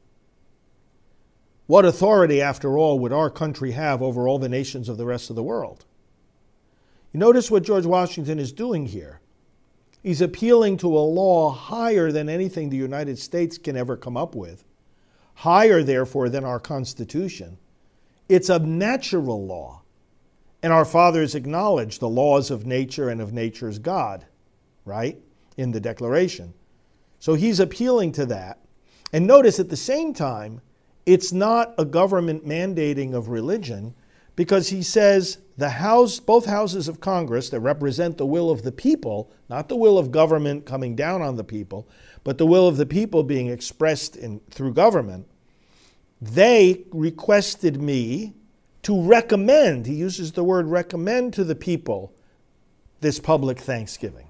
What 1.68 1.86
authority, 1.86 2.42
after 2.42 2.78
all, 2.78 3.00
would 3.00 3.14
our 3.14 3.30
country 3.30 3.72
have 3.72 4.02
over 4.02 4.28
all 4.28 4.40
the 4.40 4.50
nations 4.50 4.90
of 4.90 4.98
the 4.98 5.06
rest 5.06 5.30
of 5.30 5.36
the 5.36 5.44
world? 5.44 5.86
You 7.14 7.20
notice 7.20 7.50
what 7.50 7.64
George 7.64 7.86
Washington 7.86 8.40
is 8.40 8.52
doing 8.52 8.88
here. 8.88 9.20
He's 10.04 10.22
appealing 10.22 10.78
to 10.78 10.88
a 10.88 11.00
law 11.00 11.52
higher 11.52 12.12
than 12.12 12.28
anything 12.28 12.70
the 12.70 12.78
United 12.78 13.20
States 13.20 13.58
can 13.58 13.78
ever 13.78 13.96
come 13.96 14.18
up 14.18 14.36
with 14.36 14.64
higher, 15.36 15.84
therefore, 15.84 16.30
than 16.30 16.44
our 16.44 16.60
Constitution. 16.60 17.58
It's 18.30 18.50
a 18.50 18.60
natural 18.60 19.46
law. 19.46 19.82
And 20.64 20.72
our 20.72 20.86
fathers 20.86 21.34
acknowledge 21.34 22.00
the 22.00 22.10
laws 22.10 22.52
of 22.52 22.66
nature 22.66 23.10
and 23.10 23.20
of 23.20 23.34
nature's 23.34 23.80
God, 23.80 24.26
right? 24.86 25.18
In 25.58 25.72
the 25.72 25.80
Declaration. 25.80 26.54
So 27.20 27.34
he's 27.34 27.60
appealing 27.60 28.12
to 28.14 28.26
that. 28.28 28.60
And 29.12 29.28
notice 29.28 29.60
at 29.60 29.70
the 29.70 29.78
same 29.78 30.14
time, 30.14 30.62
it's 31.06 31.32
not 31.32 31.74
a 31.78 31.86
government 31.86 32.46
mandating 32.46 33.14
of 33.14 33.30
religion 33.30 33.96
because 34.36 34.70
he 34.70 34.82
says 34.82 35.40
the 35.58 35.70
house 35.70 36.20
both 36.20 36.46
houses 36.46 36.88
of 36.88 37.00
congress 37.00 37.50
that 37.50 37.60
represent 37.60 38.18
the 38.18 38.26
will 38.26 38.50
of 38.50 38.64
the 38.64 38.72
people 38.72 39.32
not 39.50 39.68
the 39.68 39.76
will 39.76 39.98
of 39.98 40.12
government 40.12 40.66
coming 40.66 40.96
down 40.96 41.22
on 41.22 41.36
the 41.36 41.44
people 41.44 41.88
but 42.24 42.38
the 42.38 42.46
will 42.46 42.68
of 42.68 42.78
the 42.78 42.86
people 42.86 43.24
being 43.24 43.48
expressed 43.48 44.16
in, 44.16 44.42
through 44.52 44.74
government 44.74 45.28
they 46.22 46.84
requested 46.92 47.82
me 47.82 48.36
to 48.84 49.02
recommend, 49.02 49.88
he 49.88 49.96
uses 49.96 50.34
the 50.34 50.44
word 50.44 50.68
recommend 50.68 51.34
to 51.34 51.44
the 51.44 51.56
people 51.56 52.14
this 53.00 53.20
public 53.20 53.60
thanksgiving. 53.60 54.28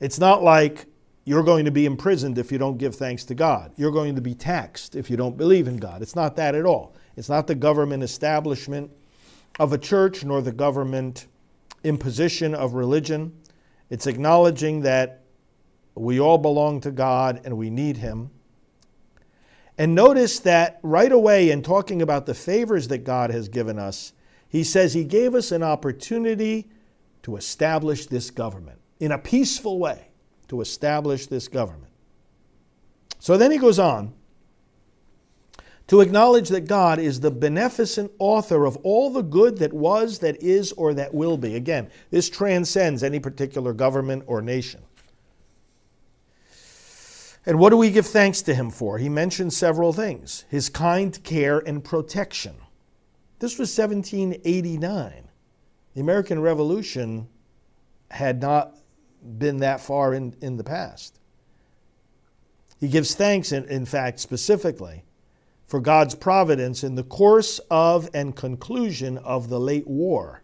It's 0.00 0.18
not 0.18 0.42
like 0.42 0.86
you're 1.26 1.42
going 1.42 1.66
to 1.66 1.70
be 1.70 1.84
imprisoned 1.84 2.38
if 2.38 2.50
you 2.50 2.56
don't 2.56 2.78
give 2.78 2.94
thanks 2.94 3.24
to 3.26 3.34
God. 3.34 3.72
You're 3.76 3.90
going 3.90 4.14
to 4.14 4.22
be 4.22 4.34
taxed 4.34 4.96
if 4.96 5.10
you 5.10 5.16
don't 5.18 5.36
believe 5.36 5.68
in 5.68 5.76
God. 5.76 6.00
It's 6.00 6.16
not 6.16 6.36
that 6.36 6.54
at 6.54 6.64
all. 6.64 6.94
It's 7.16 7.28
not 7.28 7.46
the 7.46 7.54
government 7.54 8.02
establishment 8.02 8.90
of 9.58 9.74
a 9.74 9.78
church 9.78 10.24
nor 10.24 10.40
the 10.40 10.52
government 10.52 11.26
imposition 11.84 12.54
of 12.54 12.72
religion. 12.72 13.36
It's 13.90 14.06
acknowledging 14.06 14.80
that 14.82 15.19
we 16.00 16.20
all 16.20 16.38
belong 16.38 16.80
to 16.82 16.90
God 16.90 17.40
and 17.44 17.56
we 17.56 17.70
need 17.70 17.98
Him. 17.98 18.30
And 19.78 19.94
notice 19.94 20.40
that 20.40 20.78
right 20.82 21.10
away, 21.10 21.50
in 21.50 21.62
talking 21.62 22.02
about 22.02 22.26
the 22.26 22.34
favors 22.34 22.88
that 22.88 22.98
God 22.98 23.30
has 23.30 23.48
given 23.48 23.78
us, 23.78 24.12
he 24.48 24.62
says 24.62 24.92
he 24.92 25.04
gave 25.04 25.34
us 25.34 25.52
an 25.52 25.62
opportunity 25.62 26.68
to 27.22 27.36
establish 27.36 28.06
this 28.06 28.30
government 28.30 28.78
in 28.98 29.12
a 29.12 29.18
peaceful 29.18 29.78
way, 29.78 30.08
to 30.48 30.60
establish 30.60 31.26
this 31.28 31.48
government. 31.48 31.92
So 33.20 33.36
then 33.36 33.50
he 33.50 33.58
goes 33.58 33.78
on 33.78 34.12
to 35.86 36.00
acknowledge 36.00 36.50
that 36.50 36.66
God 36.68 36.98
is 36.98 37.20
the 37.20 37.30
beneficent 37.30 38.12
author 38.18 38.64
of 38.64 38.76
all 38.78 39.10
the 39.10 39.22
good 39.22 39.58
that 39.58 39.72
was, 39.72 40.18
that 40.18 40.42
is, 40.42 40.72
or 40.72 40.94
that 40.94 41.14
will 41.14 41.36
be. 41.36 41.56
Again, 41.56 41.90
this 42.10 42.28
transcends 42.28 43.02
any 43.02 43.18
particular 43.18 43.72
government 43.72 44.24
or 44.26 44.42
nation. 44.42 44.82
And 47.46 47.58
what 47.58 47.70
do 47.70 47.76
we 47.76 47.90
give 47.90 48.06
thanks 48.06 48.42
to 48.42 48.54
him 48.54 48.70
for? 48.70 48.98
He 48.98 49.08
mentions 49.08 49.56
several 49.56 49.92
things 49.92 50.44
his 50.48 50.68
kind 50.68 51.22
care 51.24 51.58
and 51.58 51.82
protection. 51.82 52.56
This 53.38 53.58
was 53.58 53.76
1789. 53.76 55.28
The 55.94 56.00
American 56.00 56.40
Revolution 56.40 57.28
had 58.10 58.40
not 58.40 58.76
been 59.38 59.58
that 59.58 59.80
far 59.80 60.14
in, 60.14 60.34
in 60.40 60.56
the 60.56 60.64
past. 60.64 61.18
He 62.78 62.88
gives 62.88 63.14
thanks, 63.14 63.52
in, 63.52 63.64
in 63.64 63.86
fact, 63.86 64.20
specifically 64.20 65.04
for 65.66 65.80
God's 65.80 66.14
providence 66.14 66.82
in 66.82 66.96
the 66.96 67.04
course 67.04 67.60
of 67.70 68.08
and 68.12 68.34
conclusion 68.34 69.18
of 69.18 69.48
the 69.48 69.60
late 69.60 69.86
war, 69.86 70.42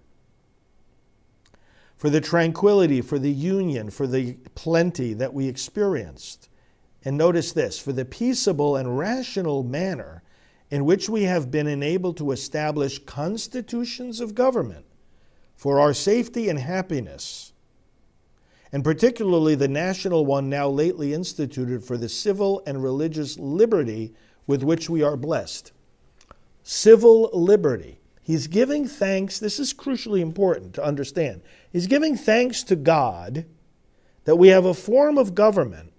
for 1.97 2.11
the 2.11 2.21
tranquility, 2.21 3.01
for 3.01 3.19
the 3.19 3.31
union, 3.31 3.91
for 3.91 4.07
the 4.07 4.35
plenty 4.55 5.15
that 5.15 5.35
we 5.35 5.49
experienced 5.49 6.49
and 7.07 7.17
notice 7.17 7.53
this 7.53 7.79
for 7.79 7.93
the 7.93 8.05
peaceable 8.05 8.75
and 8.75 8.99
rational 8.99 9.63
manner 9.63 10.25
in 10.73 10.85
which 10.85 11.09
we 11.09 11.23
have 11.23 11.53
been 11.53 11.69
enabled 11.69 12.17
to 12.17 12.33
establish 12.33 12.99
constitutions 12.99 14.21
of 14.21 14.35
government 14.35 14.85
for 15.55 15.79
our 15.79 15.95
safety 15.95 16.49
and 16.49 16.59
happiness, 16.59 17.53
and 18.73 18.83
particularly 18.83 19.55
the 19.55 19.69
national 19.69 20.27
one 20.27 20.51
now 20.51 20.69
lately 20.69 21.15
instituted 21.15 21.85
for 21.85 21.97
the 21.97 22.09
civil 22.09 22.61
and 22.67 22.83
religious 22.83 23.39
liberty 23.39 24.13
with 24.49 24.65
which 24.65 24.91
we 24.91 25.01
are 25.01 25.17
blessed. 25.17 25.71
Civil 26.65 27.31
liberty. 27.33 28.01
He's 28.21 28.49
giving 28.49 28.89
thanks, 28.89 29.39
this 29.39 29.61
is 29.61 29.73
crucially 29.73 30.21
important 30.21 30.75
to 30.75 30.85
understand. 30.85 31.43
He's 31.71 31.87
giving 31.87 32.17
thanks 32.17 32.65
to 32.65 32.75
God 32.75 33.47
that 34.25 34.35
we 34.35 34.49
have 34.49 34.65
a 34.65 34.75
form 34.75 35.17
of 35.17 35.37
government 35.37 35.93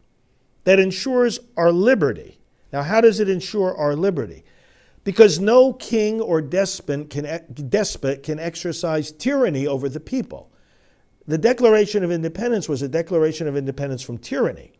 that 0.67 0.81
ensures 0.81 1.39
our 1.55 1.71
liberty. 1.71 2.37
Now, 2.73 2.83
how 2.83 2.99
does 2.99 3.21
it 3.21 3.29
ensure 3.29 3.73
our 3.77 3.95
liberty? 3.95 4.43
Because 5.05 5.39
no 5.39 5.71
king 5.71 6.19
or 6.19 6.41
despot 6.41 7.09
can, 7.09 7.45
despot 7.69 8.21
can 8.21 8.37
exercise 8.37 9.13
tyranny 9.13 9.65
over 9.65 9.87
the 9.87 10.01
people. 10.01 10.51
The 11.25 11.37
Declaration 11.37 12.03
of 12.03 12.11
Independence 12.11 12.67
was 12.67 12.81
a 12.81 12.89
declaration 12.89 13.47
of 13.47 13.55
independence 13.55 14.01
from 14.01 14.17
tyranny. 14.17 14.73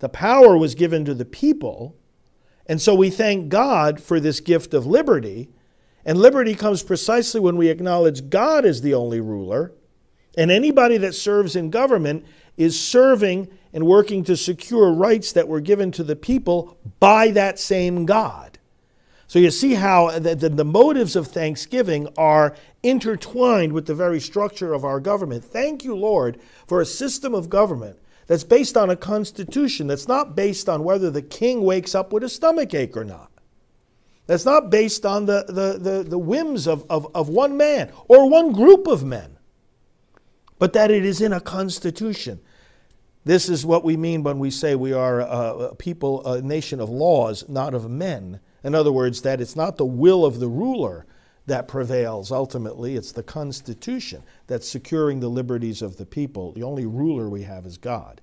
The 0.00 0.10
power 0.10 0.58
was 0.58 0.74
given 0.74 1.06
to 1.06 1.14
the 1.14 1.24
people, 1.24 1.96
and 2.66 2.78
so 2.78 2.94
we 2.94 3.08
thank 3.08 3.48
God 3.48 4.02
for 4.02 4.20
this 4.20 4.40
gift 4.40 4.74
of 4.74 4.84
liberty. 4.84 5.48
And 6.04 6.18
liberty 6.18 6.54
comes 6.54 6.82
precisely 6.82 7.40
when 7.40 7.56
we 7.56 7.68
acknowledge 7.68 8.28
God 8.28 8.66
is 8.66 8.82
the 8.82 8.92
only 8.92 9.20
ruler, 9.20 9.72
and 10.36 10.50
anybody 10.50 10.98
that 10.98 11.14
serves 11.14 11.56
in 11.56 11.70
government 11.70 12.26
is 12.58 12.78
serving 12.78 13.48
and 13.76 13.84
working 13.86 14.24
to 14.24 14.38
secure 14.38 14.90
rights 14.90 15.32
that 15.32 15.48
were 15.48 15.60
given 15.60 15.92
to 15.92 16.02
the 16.02 16.16
people 16.16 16.78
by 16.98 17.30
that 17.30 17.58
same 17.58 18.06
God. 18.06 18.58
So 19.26 19.38
you 19.38 19.50
see 19.50 19.74
how 19.74 20.18
the, 20.18 20.34
the, 20.34 20.48
the, 20.48 20.64
motives 20.64 21.14
of 21.14 21.26
thanksgiving 21.26 22.08
are 22.16 22.56
intertwined 22.82 23.74
with 23.74 23.84
the 23.84 23.94
very 23.94 24.18
structure 24.18 24.72
of 24.72 24.82
our 24.82 24.98
government. 24.98 25.44
Thank 25.44 25.84
you, 25.84 25.94
Lord, 25.94 26.40
for 26.66 26.80
a 26.80 26.86
system 26.86 27.34
of 27.34 27.50
government 27.50 27.98
that's 28.28 28.44
based 28.44 28.78
on 28.78 28.88
a 28.88 28.96
constitution 28.96 29.88
that's 29.88 30.08
not 30.08 30.34
based 30.34 30.70
on 30.70 30.82
whether 30.82 31.10
the 31.10 31.20
king 31.20 31.60
wakes 31.60 31.94
up 31.94 32.14
with 32.14 32.24
a 32.24 32.30
stomach 32.30 32.72
ache 32.72 32.96
or 32.96 33.04
not. 33.04 33.30
That's 34.26 34.46
not 34.46 34.70
based 34.70 35.04
on 35.04 35.26
the, 35.26 35.44
the, 35.48 35.78
the, 35.78 36.02
the 36.02 36.18
whims 36.18 36.66
of, 36.66 36.86
of, 36.88 37.14
of 37.14 37.28
one 37.28 37.58
man 37.58 37.92
or 38.08 38.30
one 38.30 38.52
group 38.52 38.86
of 38.86 39.04
men, 39.04 39.36
but 40.58 40.72
that 40.72 40.90
it 40.90 41.04
is 41.04 41.20
in 41.20 41.34
a 41.34 41.42
constitution 41.42 42.40
this 43.26 43.48
is 43.48 43.66
what 43.66 43.82
we 43.82 43.96
mean 43.96 44.22
when 44.22 44.38
we 44.38 44.52
say 44.52 44.76
we 44.76 44.92
are 44.92 45.18
a, 45.18 45.74
people, 45.74 46.24
a 46.24 46.40
nation 46.40 46.78
of 46.78 46.88
laws, 46.88 47.44
not 47.48 47.74
of 47.74 47.90
men. 47.90 48.38
In 48.62 48.72
other 48.72 48.92
words, 48.92 49.22
that 49.22 49.40
it's 49.40 49.56
not 49.56 49.78
the 49.78 49.84
will 49.84 50.24
of 50.24 50.38
the 50.38 50.46
ruler 50.46 51.06
that 51.46 51.66
prevails 51.66 52.30
ultimately, 52.30 52.94
it's 52.94 53.10
the 53.10 53.24
Constitution 53.24 54.22
that's 54.46 54.68
securing 54.68 55.18
the 55.18 55.28
liberties 55.28 55.82
of 55.82 55.96
the 55.96 56.06
people. 56.06 56.52
The 56.52 56.62
only 56.62 56.86
ruler 56.86 57.28
we 57.28 57.42
have 57.42 57.66
is 57.66 57.78
God. 57.78 58.20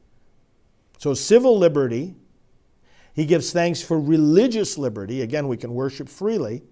So, 1.00 1.14
civil 1.14 1.58
liberty, 1.58 2.16
he 3.14 3.26
gives 3.26 3.52
thanks 3.52 3.82
for 3.82 4.00
religious 4.00 4.78
liberty. 4.78 5.22
Again, 5.22 5.50
we 5.50 5.58
can 5.58 5.74
worship 5.74 6.08
freely. 6.08 6.64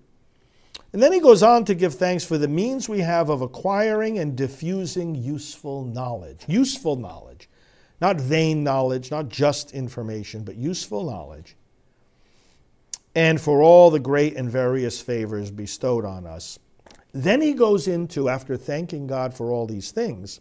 And 0.93 1.03
then 1.03 1.11
he 1.11 1.19
goes 1.19 1.43
on 1.43 1.65
to 1.65 1.75
give 1.75 1.95
thanks 1.95 2.23
for 2.23 2.37
the 2.37 2.47
means 2.47 2.87
we 2.87 2.99
have 2.99 3.27
of 3.27 3.41
acquiring 3.41 4.19
and 4.19 4.37
diffusing 4.37 5.15
useful 5.15 5.83
knowledge. 5.83 6.45
Useful 6.47 6.95
knowledge. 6.95 7.49
Not 8.01 8.19
vain 8.19 8.63
knowledge, 8.63 9.11
not 9.11 9.29
just 9.29 9.71
information, 9.71 10.43
but 10.43 10.55
useful 10.55 11.05
knowledge. 11.05 11.55
And 13.13 13.39
for 13.39 13.61
all 13.61 13.91
the 13.91 13.99
great 13.99 14.35
and 14.35 14.49
various 14.49 14.99
favors 14.99 15.51
bestowed 15.51 16.03
on 16.03 16.25
us. 16.25 16.57
Then 17.13 17.41
he 17.41 17.53
goes 17.53 17.87
into, 17.87 18.27
after 18.27 18.57
thanking 18.57 19.05
God 19.05 19.33
for 19.33 19.51
all 19.51 19.67
these 19.67 19.91
things, 19.91 20.39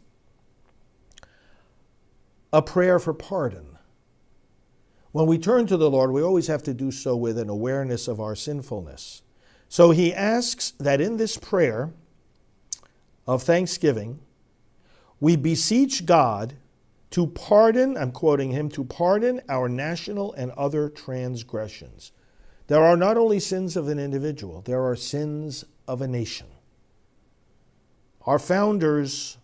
a 2.53 2.63
prayer 2.63 2.99
for 2.99 3.13
pardon. 3.13 3.77
When 5.13 5.27
we 5.27 5.39
turn 5.39 5.67
to 5.67 5.77
the 5.77 5.91
Lord, 5.91 6.13
we 6.13 6.23
always 6.23 6.47
have 6.47 6.63
to 6.63 6.75
do 6.75 6.91
so 6.91 7.17
with 7.17 7.37
an 7.39 7.49
awareness 7.49 8.09
of 8.09 8.21
our 8.21 8.37
sinfulness. 8.37 9.23
So 9.69 9.91
he 9.91 10.15
asks 10.15 10.73
that 10.79 11.01
in 11.01 11.17
this 11.17 11.37
prayer 11.37 11.93
of 13.27 13.43
thanksgiving, 13.43 14.21
we 15.19 15.37
beseech 15.37 16.07
God 16.07 16.55
to 17.11 17.27
pardon, 17.27 17.97
I'm 17.97 18.13
quoting 18.13 18.51
him, 18.51 18.69
to 18.71 18.85
pardon 18.85 19.41
our 19.49 19.69
national 19.69 20.33
and 20.35 20.53
other 20.53 20.89
transgressions. 20.89 22.13
There 22.69 22.85
are 22.85 22.97
not 22.97 23.17
only 23.17 23.41
sins 23.41 23.77
of 23.77 23.89
an 23.89 23.99
individual, 23.99 24.63
there 24.63 24.85
are 24.85 24.95
sins 24.95 25.65
of 25.89 26.01
a 26.01 26.07
nation. 26.07 26.47
Our 28.27 28.39
founders 28.39 29.39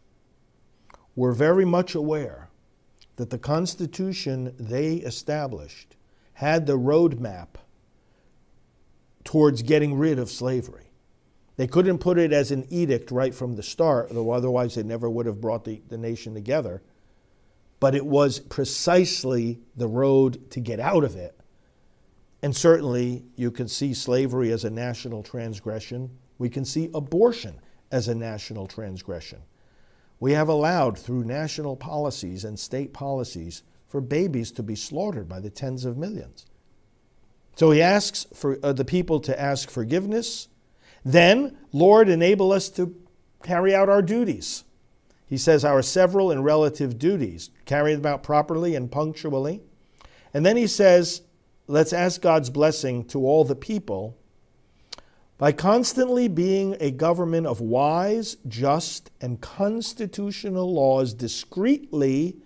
were 1.17 1.33
very 1.33 1.65
much 1.65 1.95
aware 1.95 2.51
that 3.17 3.31
the 3.31 3.39
Constitution 3.39 4.55
they 4.59 4.97
established 4.97 5.97
had 6.35 6.67
the 6.67 6.79
roadmap 6.79 7.49
towards 9.25 9.63
getting 9.63 9.99
rid 9.99 10.19
of 10.19 10.31
slavery. 10.31 10.91
They 11.57 11.67
couldn't 11.67 11.99
put 11.99 12.19
it 12.19 12.33
as 12.33 12.53
an 12.53 12.67
edict 12.71 13.11
right 13.11 13.35
from 13.35 13.57
the 13.57 13.63
start, 13.63 14.11
though 14.11 14.31
otherwise 14.31 14.75
they 14.75 14.83
never 14.83 15.11
would 15.11 15.27
have 15.27 15.41
brought 15.41 15.65
the, 15.65 15.83
the 15.89 15.99
nation 15.99 16.35
together 16.35 16.83
but 17.81 17.95
it 17.95 18.07
was 18.07 18.39
precisely 18.39 19.61
the 19.77 19.89
road 19.89 20.51
to 20.51 20.61
get 20.61 20.81
out 20.81 21.05
of 21.05 21.17
it. 21.17 21.39
And 22.43 22.55
certainly, 22.55 23.25
you 23.37 23.51
can 23.51 23.69
see 23.69 23.95
slavery 23.95 24.51
as 24.53 24.65
a 24.65 24.71
national 24.71 25.23
transgression. 25.23 26.11
We 26.39 26.49
can 26.49 26.65
see 26.65 26.91
abortion 26.95 27.61
as 27.91 28.09
a 28.09 28.15
national 28.15 28.67
transgression. 28.67 29.41
We 30.21 30.33
have 30.33 30.49
allowed, 30.49 30.99
through 30.99 31.25
national 31.25 31.77
policies 31.77 32.45
and 32.45 32.59
state 32.59 32.93
policies, 32.93 33.63
for 33.89 34.01
babies 34.01 34.51
to 34.53 34.63
be 34.63 34.75
slaughtered 34.75 35.29
by 35.29 35.41
the 35.41 35.51
tens 35.51 35.85
of 35.85 35.97
millions. 35.97 36.47
So 37.57 37.71
he 37.71 37.81
asks 37.81 38.27
for 38.35 38.59
uh, 38.63 38.73
the 38.73 38.85
people 38.85 39.21
to 39.21 39.41
ask 39.41 39.71
forgiveness. 39.71 40.49
Then, 41.05 41.57
Lord, 41.73 42.09
enable 42.09 42.53
us 42.53 42.69
to 42.71 42.95
carry 43.43 43.75
out 43.75 43.89
our 43.89 44.03
duties. 44.03 44.65
He 45.27 45.37
says 45.37 45.65
our 45.65 45.83
several 45.83 46.31
and 46.31 46.45
relative 46.45 46.99
duties, 46.99 47.51
carry 47.65 47.95
them 47.95 48.07
out 48.07 48.23
properly 48.23 48.75
and 48.75 48.91
punctually. 48.91 49.61
And 50.33 50.47
then 50.47 50.57
he 50.57 50.67
says, 50.67 51.23
let's 51.67 51.93
ask 51.93 52.21
God's 52.21 52.51
blessing 52.51 53.05
to 53.07 53.19
all 53.27 53.45
the 53.45 53.57
people 53.57 54.17
by 55.39 55.53
constantly 55.53 56.29
being 56.29 56.77
a 56.81 56.91
government 56.91 57.47
of 57.47 57.61
wise, 57.61 58.37
just, 58.49 59.11
and 59.21 59.41
constitutional 59.41 60.73
laws 60.73 61.13
discreetly 61.13 62.37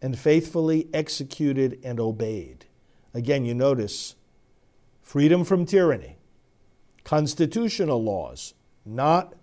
and 0.00 0.18
faithfully 0.18 0.88
executed 0.94 1.78
and 1.84 2.00
obeyed. 2.00 2.66
Again, 3.12 3.44
you 3.44 3.54
notice 3.54 4.14
freedom 5.02 5.44
from 5.44 5.66
tyranny, 5.66 6.16
constitutional 7.04 8.02
laws, 8.02 8.54
not 8.86 9.34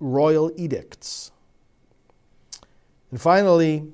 royal 0.00 0.52
edicts. 0.56 1.30
And 3.10 3.20
finally, 3.20 3.92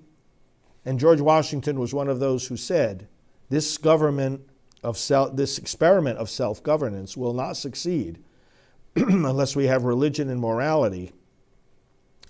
and 0.85 0.99
George 0.99 1.21
Washington 1.21 1.79
was 1.79 1.95
one 1.95 2.09
of 2.09 2.21
those 2.21 2.47
who 2.47 2.57
said, 2.57 3.09
this 3.49 3.79
government 3.79 4.43
of 4.83 4.99
self, 4.99 5.37
this 5.37 5.59
experiment 5.59 6.19
of 6.19 6.29
self-governance 6.29 7.17
will 7.17 7.33
not 7.33 7.57
succeed 7.57 8.23
unless 8.97 9.57
we 9.57 9.67
have 9.67 9.85
religion 9.85 10.29
and 10.29 10.41
morality 10.41 11.13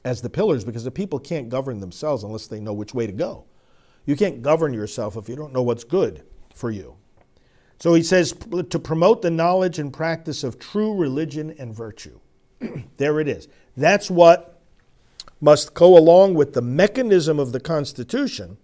as 0.05 0.21
the 0.21 0.31
pillars, 0.31 0.65
because 0.65 0.85
the 0.85 0.91
people 0.91 1.19
can't 1.19 1.49
govern 1.49 1.81
themselves 1.81 2.23
unless 2.23 2.47
they 2.47 2.61
know 2.61 2.75
which 2.75 2.93
way 2.93 3.07
to 3.07 3.13
go. 3.13 3.47
You 4.05 4.17
can't 4.17 4.43
govern 4.43 4.75
yourself 4.75 5.17
if 5.17 5.29
you 5.29 5.37
don't 5.37 5.53
know 5.53 5.63
what's 5.63 5.85
good 5.85 6.25
for 6.55 6.71
you. 6.71 6.97
So 7.81 7.95
he 7.95 8.03
says 8.03 8.35
to 8.71 8.79
promote 8.79 9.23
the 9.23 9.31
knowledge 9.31 9.79
and 9.79 9.93
practice 9.93 10.45
of 10.45 10.59
true 10.59 10.95
religion 10.95 11.55
and 11.59 11.75
virtue. 11.75 12.21
there 12.97 13.21
it 13.21 13.29
is. 13.29 13.49
That's 13.77 14.11
what 14.11 14.61
must 15.41 15.75
go 15.75 15.97
along 15.99 16.35
with 16.35 16.55
the 16.55 16.63
mechanism 16.63 17.39
of 17.39 17.53
the 17.53 17.61
Constitution. 17.61 18.57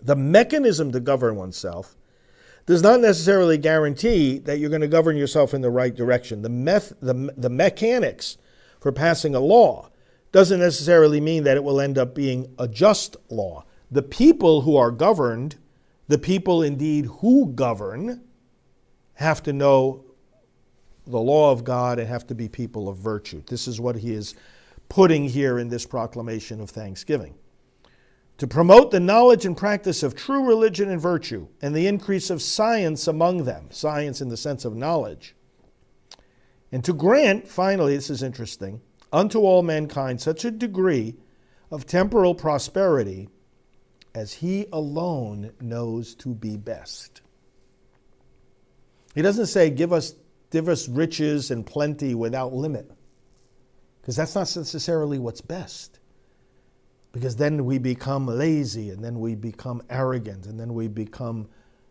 The 0.00 0.16
mechanism 0.16 0.92
to 0.92 1.00
govern 1.00 1.36
oneself 1.36 1.96
does 2.64 2.82
not 2.82 3.00
necessarily 3.00 3.58
guarantee 3.58 4.38
that 4.38 4.58
you're 4.58 4.70
going 4.70 4.80
to 4.80 4.88
govern 4.88 5.16
yourself 5.16 5.54
in 5.54 5.60
the 5.60 5.70
right 5.70 5.94
direction. 5.94 6.42
The, 6.42 6.48
meth- 6.48 6.94
the, 7.00 7.32
the 7.36 7.50
mechanics 7.50 8.38
for 8.80 8.90
passing 8.90 9.34
a 9.34 9.40
law 9.40 9.90
doesn't 10.32 10.60
necessarily 10.60 11.20
mean 11.20 11.44
that 11.44 11.56
it 11.56 11.64
will 11.64 11.80
end 11.80 11.96
up 11.98 12.14
being 12.14 12.52
a 12.58 12.66
just 12.66 13.16
law. 13.30 13.64
The 13.90 14.02
people 14.02 14.62
who 14.62 14.76
are 14.76 14.90
governed, 14.90 15.56
the 16.08 16.18
people 16.18 16.62
indeed 16.62 17.06
who 17.20 17.52
govern, 17.52 18.22
have 19.14 19.42
to 19.44 19.52
know 19.52 20.05
the 21.06 21.20
law 21.20 21.52
of 21.52 21.64
God 21.64 21.98
and 21.98 22.08
have 22.08 22.26
to 22.26 22.34
be 22.34 22.48
people 22.48 22.88
of 22.88 22.96
virtue. 22.96 23.42
This 23.46 23.68
is 23.68 23.80
what 23.80 23.96
he 23.96 24.12
is 24.12 24.34
putting 24.88 25.28
here 25.28 25.58
in 25.58 25.68
this 25.68 25.86
proclamation 25.86 26.60
of 26.60 26.70
thanksgiving. 26.70 27.36
To 28.38 28.46
promote 28.46 28.90
the 28.90 29.00
knowledge 29.00 29.46
and 29.46 29.56
practice 29.56 30.02
of 30.02 30.14
true 30.14 30.46
religion 30.46 30.90
and 30.90 31.00
virtue 31.00 31.48
and 31.62 31.74
the 31.74 31.86
increase 31.86 32.28
of 32.28 32.42
science 32.42 33.06
among 33.06 33.44
them, 33.44 33.68
science 33.70 34.20
in 34.20 34.28
the 34.28 34.36
sense 34.36 34.64
of 34.64 34.76
knowledge. 34.76 35.34
And 36.70 36.84
to 36.84 36.92
grant, 36.92 37.48
finally, 37.48 37.94
this 37.94 38.10
is 38.10 38.22
interesting, 38.22 38.82
unto 39.12 39.38
all 39.40 39.62
mankind 39.62 40.20
such 40.20 40.44
a 40.44 40.50
degree 40.50 41.16
of 41.70 41.86
temporal 41.86 42.34
prosperity 42.34 43.28
as 44.14 44.34
he 44.34 44.66
alone 44.72 45.52
knows 45.60 46.14
to 46.16 46.34
be 46.34 46.56
best. 46.56 47.22
He 49.14 49.22
doesn't 49.22 49.46
say, 49.46 49.70
give 49.70 49.92
us, 49.92 50.14
give 50.50 50.68
us 50.68 50.88
riches 50.88 51.50
and 51.50 51.66
plenty 51.66 52.14
without 52.14 52.52
limit, 52.52 52.90
because 54.00 54.16
that's 54.16 54.34
not 54.34 54.54
necessarily 54.56 55.18
what's 55.18 55.40
best. 55.40 55.98
Because 57.12 57.36
then 57.36 57.64
we 57.64 57.78
become 57.78 58.26
lazy, 58.26 58.90
and 58.90 59.02
then 59.02 59.20
we 59.20 59.34
become 59.34 59.82
arrogant, 59.88 60.44
and 60.44 60.60
then 60.60 60.74
we 60.74 60.86
become 60.86 61.48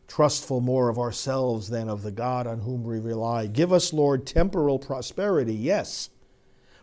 trustful 0.08 0.62
more 0.62 0.88
of 0.88 1.00
ourselves 1.00 1.70
than 1.70 1.90
of 1.90 2.04
the 2.04 2.12
God 2.12 2.46
on 2.46 2.60
whom 2.60 2.84
we 2.84 3.00
rely. 3.00 3.48
Give 3.48 3.74
us, 3.74 3.92
Lord, 3.92 4.28
temporal 4.28 4.78
prosperity, 4.78 5.56
yes, 5.56 6.12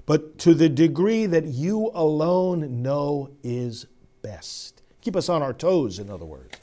but 0.06 0.38
to 0.38 0.54
the 0.54 0.68
degree 0.68 1.26
that 1.26 1.44
you 1.44 1.92
alone 1.94 2.82
know 2.82 3.30
is 3.44 3.86
best. 4.22 4.82
Keep 5.02 5.14
us 5.14 5.28
on 5.28 5.40
our 5.40 5.52
toes, 5.52 6.00
in 6.00 6.10
other 6.10 6.24
words. 6.24 6.56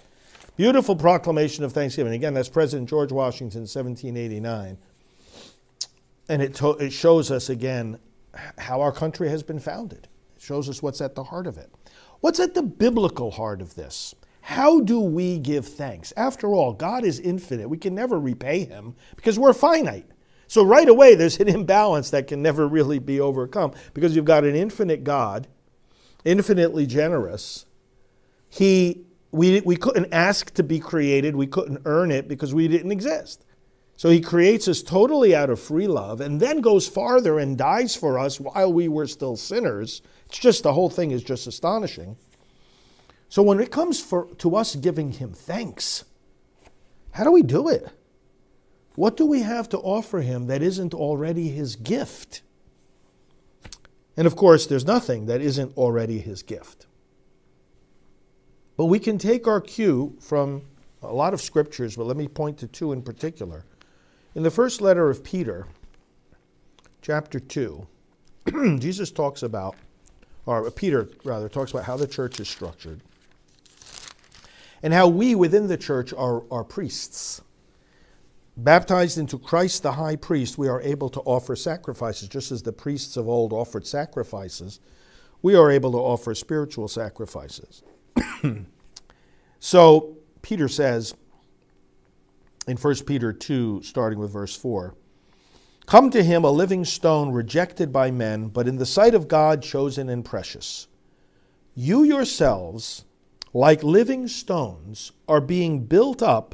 Beautiful 0.57 0.97
proclamation 0.97 1.63
of 1.63 1.71
Thanksgiving. 1.71 2.11
Again, 2.11 2.33
that's 2.33 2.49
President 2.49 2.89
George 2.89 3.13
Washington, 3.13 3.61
1789. 3.61 4.77
And 6.29 6.41
it, 6.41 6.53
to- 6.55 6.77
it 6.77 6.91
shows 6.93 7.31
us 7.31 7.49
again 7.49 7.99
how 8.59 8.81
our 8.81 8.91
country 8.91 9.27
has 9.29 9.43
been 9.43 9.59
founded. 9.59 10.07
It 10.35 10.41
shows 10.41 10.69
us 10.69 10.81
what's 10.81 11.01
at 11.01 11.15
the 11.15 11.25
heart 11.25 11.47
of 11.47 11.57
it. 11.57 11.71
What's 12.21 12.39
at 12.39 12.53
the 12.53 12.63
biblical 12.63 13.31
heart 13.31 13.61
of 13.61 13.75
this? 13.75 14.13
How 14.41 14.79
do 14.79 14.99
we 14.99 15.37
give 15.39 15.67
thanks? 15.67 16.13
After 16.15 16.47
all, 16.47 16.73
God 16.73 17.03
is 17.03 17.19
infinite. 17.19 17.69
We 17.69 17.77
can 17.77 17.93
never 17.93 18.19
repay 18.19 18.65
Him 18.65 18.95
because 19.15 19.37
we're 19.37 19.53
finite. 19.53 20.07
So, 20.47 20.63
right 20.63 20.87
away, 20.87 21.15
there's 21.15 21.39
an 21.39 21.47
imbalance 21.47 22.09
that 22.11 22.27
can 22.27 22.41
never 22.41 22.67
really 22.67 22.99
be 22.99 23.19
overcome 23.19 23.73
because 23.93 24.15
you've 24.15 24.25
got 24.25 24.43
an 24.43 24.55
infinite 24.55 25.03
God, 25.03 25.47
infinitely 26.25 26.87
generous. 26.87 27.65
He, 28.49 29.03
we, 29.31 29.61
we 29.61 29.75
couldn't 29.75 30.11
ask 30.11 30.53
to 30.55 30.63
be 30.63 30.79
created, 30.79 31.35
we 31.35 31.45
couldn't 31.45 31.81
earn 31.85 32.09
it 32.09 32.27
because 32.27 32.53
we 32.53 32.67
didn't 32.67 32.91
exist. 32.91 33.45
So, 33.99 34.09
He 34.09 34.21
creates 34.21 34.69
us 34.69 34.81
totally 34.81 35.35
out 35.35 35.49
of 35.49 35.59
free 35.59 35.85
love 35.85 36.21
and 36.21 36.39
then 36.39 36.61
goes 36.61 36.87
farther 36.87 37.37
and 37.37 37.57
dies 37.57 37.97
for 37.97 38.17
us 38.17 38.39
while 38.39 38.71
we 38.71 38.87
were 38.87 39.07
still 39.07 39.35
sinners. 39.35 40.01
It's 40.27 40.39
just 40.39 40.63
the 40.63 40.71
whole 40.71 40.89
thing 40.89 41.11
is 41.11 41.21
just 41.21 41.47
astonishing. 41.47 42.15
So, 43.27 43.43
when 43.43 43.59
it 43.59 43.73
comes 43.73 43.99
for, 43.99 44.33
to 44.35 44.55
us 44.55 44.77
giving 44.77 45.11
Him 45.11 45.33
thanks, 45.33 46.05
how 47.11 47.25
do 47.25 47.31
we 47.33 47.43
do 47.43 47.67
it? 47.67 47.89
What 48.95 49.17
do 49.17 49.25
we 49.25 49.41
have 49.41 49.67
to 49.69 49.77
offer 49.79 50.21
him 50.21 50.47
that 50.47 50.61
isn't 50.61 50.93
already 50.93 51.49
his 51.49 51.75
gift? 51.75 52.41
And 54.15 54.25
of 54.25 54.37
course, 54.37 54.65
there's 54.65 54.85
nothing 54.85 55.25
that 55.25 55.41
isn't 55.41 55.75
already 55.77 56.19
his 56.19 56.41
gift. 56.41 56.85
But 58.77 58.85
we 58.85 58.99
can 58.99 59.17
take 59.17 59.45
our 59.45 59.59
cue 59.59 60.17
from 60.21 60.63
a 61.01 61.13
lot 61.13 61.33
of 61.33 61.41
scriptures, 61.41 61.95
but 61.97 62.05
let 62.05 62.17
me 62.17 62.27
point 62.29 62.57
to 62.59 62.67
two 62.67 62.93
in 62.93 63.01
particular. 63.01 63.65
In 64.39 64.43
the 64.43 64.51
first 64.51 64.79
letter 64.79 65.09
of 65.09 65.21
Peter, 65.21 65.67
chapter 67.01 67.41
2, 67.41 67.85
Jesus 68.79 69.11
talks 69.11 69.43
about, 69.43 69.75
or 70.45 70.71
Peter 70.71 71.09
rather, 71.25 71.49
talks 71.49 71.71
about 71.71 71.83
how 71.83 71.97
the 71.97 72.07
church 72.07 72.39
is 72.39 72.47
structured 72.47 73.01
and 74.81 74.93
how 74.93 75.09
we 75.09 75.35
within 75.35 75.67
the 75.67 75.75
church 75.75 76.13
are, 76.13 76.43
are 76.49 76.63
priests. 76.63 77.41
Baptized 78.55 79.17
into 79.17 79.37
Christ 79.37 79.83
the 79.83 79.91
high 79.91 80.15
priest, 80.15 80.57
we 80.57 80.69
are 80.69 80.81
able 80.83 81.09
to 81.09 81.19
offer 81.25 81.53
sacrifices, 81.57 82.29
just 82.29 82.49
as 82.49 82.63
the 82.63 82.71
priests 82.71 83.17
of 83.17 83.27
old 83.27 83.51
offered 83.51 83.85
sacrifices. 83.85 84.79
We 85.41 85.53
are 85.53 85.69
able 85.69 85.91
to 85.91 85.97
offer 85.97 86.33
spiritual 86.33 86.87
sacrifices. 86.87 87.83
so, 89.59 90.15
Peter 90.41 90.69
says 90.69 91.13
in 92.69 92.77
1 92.77 92.95
Peter 93.07 93.33
2, 93.33 93.81
starting 93.81 94.19
with 94.19 94.31
verse 94.31 94.55
4 94.55 94.95
Come 95.87 96.11
to 96.11 96.23
him, 96.23 96.43
a 96.43 96.51
living 96.51 96.85
stone 96.85 97.31
rejected 97.31 97.91
by 97.91 98.11
men, 98.11 98.49
but 98.49 98.67
in 98.67 98.77
the 98.77 98.85
sight 98.85 99.15
of 99.15 99.27
God 99.27 99.63
chosen 99.63 100.07
and 100.07 100.23
precious. 100.23 100.87
You 101.73 102.03
yourselves, 102.03 103.05
like 103.53 103.81
living 103.81 104.27
stones, 104.27 105.13
are 105.27 105.41
being 105.41 105.85
built 105.85 106.21
up 106.21 106.53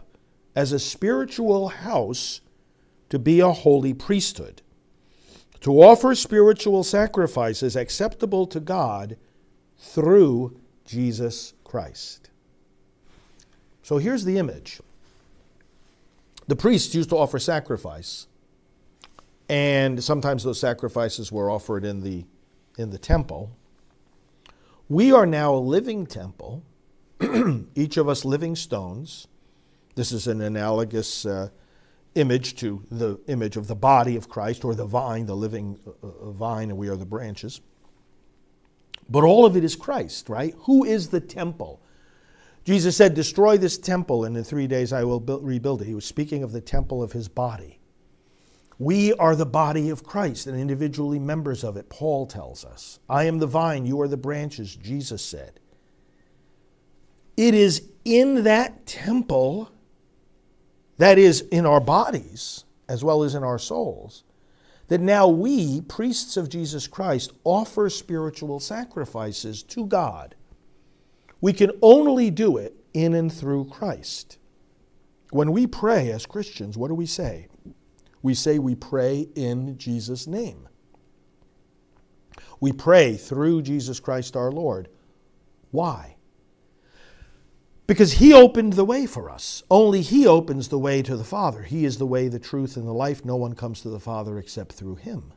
as 0.56 0.72
a 0.72 0.80
spiritual 0.80 1.68
house 1.68 2.40
to 3.10 3.20
be 3.20 3.42
a 3.42 3.52
holy 3.52 3.94
priesthood, 3.94 4.62
to 5.60 5.84
offer 5.84 6.16
spiritual 6.16 6.86
sacrifices 6.86 7.76
acceptable 7.76 8.48
to 8.48 8.62
God 8.62 9.18
through 9.78 10.58
Jesus 10.86 11.54
Christ. 11.66 12.30
So 13.84 13.98
here's 13.98 14.24
the 14.24 14.38
image. 14.38 14.80
The 16.48 16.56
priests 16.56 16.94
used 16.94 17.10
to 17.10 17.18
offer 17.18 17.40
sacrifice, 17.40 18.28
and 19.50 20.04
sometimes 20.04 20.44
those 20.44 20.60
sacrifices 20.60 21.32
were 21.32 21.50
offered 21.50 21.86
in 21.86 22.02
the, 22.02 22.26
in 22.78 22.92
the 22.92 22.98
temple. 22.98 23.56
We 24.88 25.12
are 25.12 25.26
now 25.26 25.56
a 25.56 25.58
living 25.58 26.06
temple, 26.06 26.64
each 27.76 27.98
of 27.98 28.08
us 28.08 28.26
living 28.26 28.56
stones 28.56 29.28
this 29.96 30.12
is 30.12 30.28
an 30.28 30.42
analogous 30.42 31.26
uh, 31.26 31.50
image 32.16 32.56
to 32.58 32.86
the 32.92 33.20
image 33.28 33.58
of 33.58 33.68
the 33.68 33.76
body 33.76 34.16
of 34.16 34.30
Christ 34.30 34.64
or 34.64 34.76
the 34.76 34.86
vine, 34.86 35.26
the 35.26 35.36
living 35.36 35.80
uh, 35.88 36.08
uh, 36.08 36.32
vine, 36.32 36.70
and 36.70 36.78
we 36.78 36.90
are 36.90 36.98
the 36.98 37.06
branches. 37.06 37.62
But 39.10 39.24
all 39.24 39.46
of 39.46 39.56
it 39.56 39.64
is 39.64 39.76
Christ, 39.76 40.28
right? 40.30 40.54
Who 40.62 40.84
is 40.84 41.10
the 41.10 41.22
temple? 41.22 41.82
Jesus 42.66 42.98
said, 42.98 43.14
Destroy 43.14 43.58
this 43.58 43.78
temple, 43.78 44.26
and 44.26 44.36
in 44.36 44.44
three 44.44 44.68
days 44.68 44.92
I 44.92 45.04
will 45.04 45.20
build, 45.20 45.46
rebuild 45.46 45.82
it. 45.82 45.86
He 45.86 45.94
was 45.94 46.06
speaking 46.06 46.44
of 46.44 46.52
the 46.52 46.62
temple 46.62 47.02
of 47.02 47.14
his 47.14 47.28
body. 47.28 47.80
We 48.78 49.14
are 49.14 49.36
the 49.36 49.46
body 49.46 49.90
of 49.90 50.04
Christ 50.04 50.48
and 50.48 50.60
individually 50.60 51.20
members 51.20 51.64
of 51.64 51.78
it, 51.78 51.90
Paul 51.90 52.26
tells 52.26 52.66
us. 52.66 53.00
I 53.08 53.24
am 53.24 53.38
the 53.38 53.48
vine, 53.48 53.86
you 53.86 54.02
are 54.02 54.08
the 54.08 54.18
branches, 54.18 54.76
Jesus 54.76 55.24
said. 55.24 55.60
It 57.38 57.54
is 57.54 57.88
in 58.04 58.44
that 58.44 58.86
temple 58.86 59.72
that 60.98 61.18
is, 61.18 61.42
in 61.42 61.66
our 61.66 61.80
bodies 61.80 62.64
as 62.88 63.04
well 63.04 63.24
as 63.24 63.36
in 63.36 63.44
our 63.44 63.60
souls, 63.60 64.24
that 64.88 65.02
now 65.02 65.28
we, 65.28 65.82
priests 65.82 66.38
of 66.38 66.50
Jesus 66.50 66.88
Christ, 66.88 67.32
offer 67.44 67.90
spiritual 67.90 68.60
sacrifices 68.60 69.64
to 69.64 69.86
God. 69.86 70.36
We 71.46 71.54
can 71.54 71.74
only 71.84 72.32
do 72.32 72.58
it 72.58 72.76
in 72.92 73.14
and 73.14 73.32
through 73.32 73.66
Christ. 73.66 74.40
When 75.30 75.52
we 75.52 75.68
pray 75.68 76.10
as 76.10 76.26
Christians, 76.26 76.76
what 76.76 76.88
do 76.88 76.96
we 76.96 77.06
say? 77.06 77.50
We 78.24 78.34
say 78.34 78.58
we 78.58 78.74
pray 78.74 79.28
in 79.36 79.78
Jesus' 79.78 80.26
name. 80.26 80.68
We 82.60 82.72
pray 82.72 83.16
through 83.16 83.62
Jesus 83.62 84.00
Christ 84.00 84.36
our 84.36 84.52
Lord. 84.52 84.90
Why? 85.70 86.16
Because 87.86 88.14
he 88.14 88.34
opened 88.34 88.74
the 88.74 88.84
way 88.84 89.06
for 89.06 89.30
us. 89.30 89.62
Only 89.70 90.02
he 90.02 90.26
opens 90.26 90.70
the 90.70 90.80
way 90.80 91.04
to 91.04 91.16
the 91.16 91.24
Father. 91.24 91.62
He 91.62 91.86
is 91.86 92.00
the 92.00 92.08
way, 92.08 92.28
the 92.28 92.40
truth, 92.40 92.76
and 92.76 92.88
the 92.88 92.92
life. 92.92 93.24
No 93.24 93.36
one 93.36 93.54
comes 93.54 93.82
to 93.82 93.90
the 93.90 94.00
Father 94.00 94.40
except 94.40 94.72
through 94.74 94.96
him. 94.96 95.32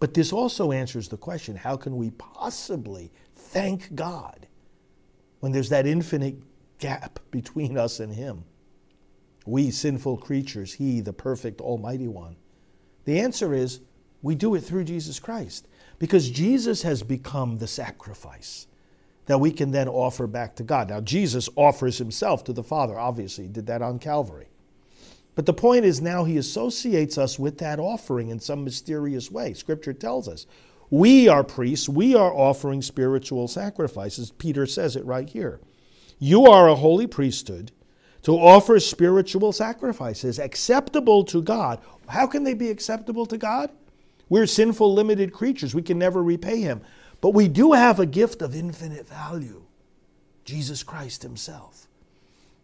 But 0.00 0.14
this 0.14 0.32
also 0.32 0.72
answers 0.72 1.10
the 1.10 1.18
question 1.18 1.56
how 1.56 1.76
can 1.76 1.98
we 1.98 2.08
possibly 2.08 3.12
thank 3.34 3.94
God 3.94 4.46
when 5.44 5.52
there's 5.52 5.68
that 5.68 5.86
infinite 5.86 6.36
gap 6.78 7.18
between 7.30 7.76
us 7.76 8.00
and 8.00 8.14
him? 8.14 8.44
We, 9.44 9.70
sinful 9.70 10.16
creatures, 10.16 10.72
he, 10.72 11.02
the 11.02 11.12
perfect, 11.12 11.60
almighty 11.60 12.08
one. 12.08 12.36
The 13.04 13.20
answer 13.20 13.52
is 13.52 13.80
we 14.22 14.36
do 14.36 14.54
it 14.54 14.62
through 14.62 14.84
Jesus 14.84 15.20
Christ 15.20 15.68
because 15.98 16.30
Jesus 16.30 16.80
has 16.80 17.02
become 17.02 17.58
the 17.58 17.66
sacrifice 17.66 18.68
that 19.26 19.36
we 19.36 19.52
can 19.52 19.70
then 19.70 19.86
offer 19.86 20.26
back 20.26 20.56
to 20.56 20.62
God. 20.62 20.88
Now, 20.88 21.02
Jesus 21.02 21.50
offers 21.56 21.98
himself 21.98 22.42
to 22.44 22.54
the 22.54 22.64
Father, 22.64 22.98
obviously, 22.98 23.44
he 23.44 23.50
did 23.50 23.66
that 23.66 23.82
on 23.82 23.98
Calvary. 23.98 24.48
But 25.34 25.44
the 25.44 25.52
point 25.52 25.84
is 25.84 26.00
now 26.00 26.24
he 26.24 26.38
associates 26.38 27.18
us 27.18 27.38
with 27.38 27.58
that 27.58 27.78
offering 27.78 28.30
in 28.30 28.40
some 28.40 28.64
mysterious 28.64 29.30
way. 29.30 29.52
Scripture 29.52 29.92
tells 29.92 30.26
us. 30.26 30.46
We 30.94 31.26
are 31.26 31.42
priests, 31.42 31.88
we 31.88 32.14
are 32.14 32.32
offering 32.32 32.80
spiritual 32.80 33.48
sacrifices. 33.48 34.30
Peter 34.30 34.64
says 34.64 34.94
it 34.94 35.04
right 35.04 35.28
here. 35.28 35.58
You 36.20 36.46
are 36.46 36.68
a 36.68 36.76
holy 36.76 37.08
priesthood 37.08 37.72
to 38.22 38.38
offer 38.38 38.78
spiritual 38.78 39.50
sacrifices 39.50 40.38
acceptable 40.38 41.24
to 41.24 41.42
God. 41.42 41.80
How 42.06 42.28
can 42.28 42.44
they 42.44 42.54
be 42.54 42.70
acceptable 42.70 43.26
to 43.26 43.36
God? 43.36 43.70
We're 44.28 44.46
sinful, 44.46 44.94
limited 44.94 45.32
creatures. 45.32 45.74
We 45.74 45.82
can 45.82 45.98
never 45.98 46.22
repay 46.22 46.60
Him. 46.60 46.80
But 47.20 47.30
we 47.30 47.48
do 47.48 47.72
have 47.72 47.98
a 47.98 48.06
gift 48.06 48.40
of 48.40 48.54
infinite 48.54 49.08
value 49.08 49.64
Jesus 50.44 50.84
Christ 50.84 51.24
Himself, 51.24 51.88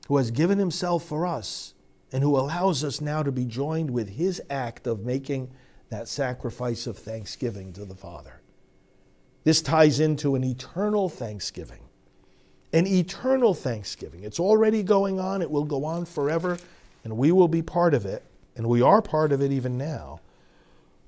who 0.06 0.18
has 0.18 0.30
given 0.30 0.60
Himself 0.60 1.04
for 1.04 1.26
us 1.26 1.74
and 2.12 2.22
who 2.22 2.38
allows 2.38 2.84
us 2.84 3.00
now 3.00 3.24
to 3.24 3.32
be 3.32 3.44
joined 3.44 3.90
with 3.90 4.10
His 4.10 4.40
act 4.48 4.86
of 4.86 5.04
making 5.04 5.50
that 5.90 6.08
sacrifice 6.08 6.86
of 6.86 6.96
thanksgiving 6.96 7.72
to 7.74 7.84
the 7.84 7.94
Father. 7.94 8.40
This 9.44 9.60
ties 9.60 10.00
into 10.00 10.34
an 10.34 10.44
eternal 10.44 11.08
thanksgiving. 11.08 11.80
An 12.72 12.86
eternal 12.86 13.54
thanksgiving. 13.54 14.22
It's 14.22 14.38
already 14.38 14.82
going 14.82 15.18
on, 15.18 15.42
it 15.42 15.50
will 15.50 15.64
go 15.64 15.84
on 15.84 16.04
forever, 16.04 16.58
and 17.02 17.16
we 17.16 17.32
will 17.32 17.48
be 17.48 17.62
part 17.62 17.94
of 17.94 18.06
it, 18.06 18.24
and 18.56 18.68
we 18.68 18.80
are 18.80 19.02
part 19.02 19.32
of 19.32 19.40
it 19.40 19.50
even 19.50 19.76
now. 19.76 20.20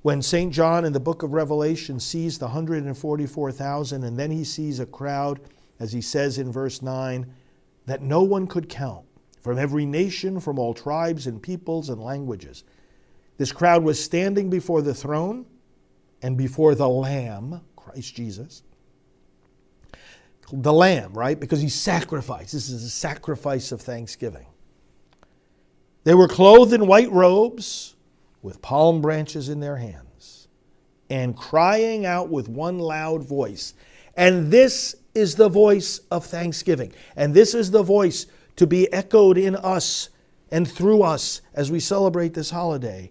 When 0.02 0.20
St. 0.20 0.52
John 0.52 0.84
in 0.84 0.92
the 0.92 0.98
book 0.98 1.22
of 1.22 1.32
Revelation 1.32 2.00
sees 2.00 2.38
the 2.38 2.46
144,000, 2.46 4.02
and 4.02 4.18
then 4.18 4.32
he 4.32 4.42
sees 4.42 4.80
a 4.80 4.86
crowd, 4.86 5.40
as 5.78 5.92
he 5.92 6.00
says 6.00 6.38
in 6.38 6.50
verse 6.50 6.82
9, 6.82 7.32
that 7.86 8.02
no 8.02 8.22
one 8.22 8.48
could 8.48 8.68
count, 8.68 9.04
from 9.40 9.58
every 9.58 9.86
nation, 9.86 10.40
from 10.40 10.58
all 10.58 10.74
tribes 10.74 11.28
and 11.28 11.40
peoples 11.40 11.88
and 11.88 12.00
languages. 12.00 12.64
This 13.42 13.50
crowd 13.50 13.82
was 13.82 14.00
standing 14.00 14.50
before 14.50 14.82
the 14.82 14.94
throne 14.94 15.46
and 16.22 16.38
before 16.38 16.76
the 16.76 16.88
Lamb, 16.88 17.60
Christ 17.74 18.14
Jesus. 18.14 18.62
The 20.52 20.72
Lamb, 20.72 21.12
right? 21.12 21.40
Because 21.40 21.60
he 21.60 21.68
sacrificed. 21.68 22.52
This 22.52 22.68
is 22.68 22.84
a 22.84 22.88
sacrifice 22.88 23.72
of 23.72 23.80
thanksgiving. 23.80 24.46
They 26.04 26.14
were 26.14 26.28
clothed 26.28 26.72
in 26.72 26.86
white 26.86 27.10
robes 27.10 27.96
with 28.42 28.62
palm 28.62 29.00
branches 29.00 29.48
in 29.48 29.58
their 29.58 29.78
hands 29.78 30.46
and 31.10 31.36
crying 31.36 32.06
out 32.06 32.28
with 32.28 32.48
one 32.48 32.78
loud 32.78 33.24
voice. 33.24 33.74
And 34.16 34.52
this 34.52 34.94
is 35.16 35.34
the 35.34 35.48
voice 35.48 35.98
of 36.12 36.24
thanksgiving. 36.24 36.92
And 37.16 37.34
this 37.34 37.54
is 37.54 37.72
the 37.72 37.82
voice 37.82 38.26
to 38.54 38.68
be 38.68 38.92
echoed 38.92 39.36
in 39.36 39.56
us 39.56 40.10
and 40.52 40.70
through 40.70 41.02
us 41.02 41.40
as 41.54 41.72
we 41.72 41.80
celebrate 41.80 42.34
this 42.34 42.50
holiday. 42.50 43.10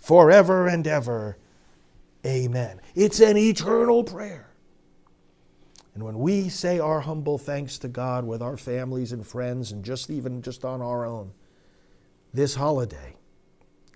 forever 0.00 0.66
and 0.66 0.86
ever. 0.86 1.38
Amen. 2.26 2.80
It's 2.94 3.20
an 3.20 3.36
eternal 3.36 4.02
prayer. 4.02 4.50
And 5.94 6.02
when 6.02 6.18
we 6.18 6.48
say 6.48 6.78
our 6.78 7.00
humble 7.00 7.38
thanks 7.38 7.78
to 7.78 7.88
God 7.88 8.24
with 8.24 8.42
our 8.42 8.56
families 8.56 9.12
and 9.12 9.26
friends 9.26 9.72
and 9.72 9.84
just 9.84 10.10
even 10.10 10.42
just 10.42 10.64
on 10.64 10.80
our 10.80 11.04
own, 11.04 11.32
this 12.32 12.54
holiday, 12.54 13.16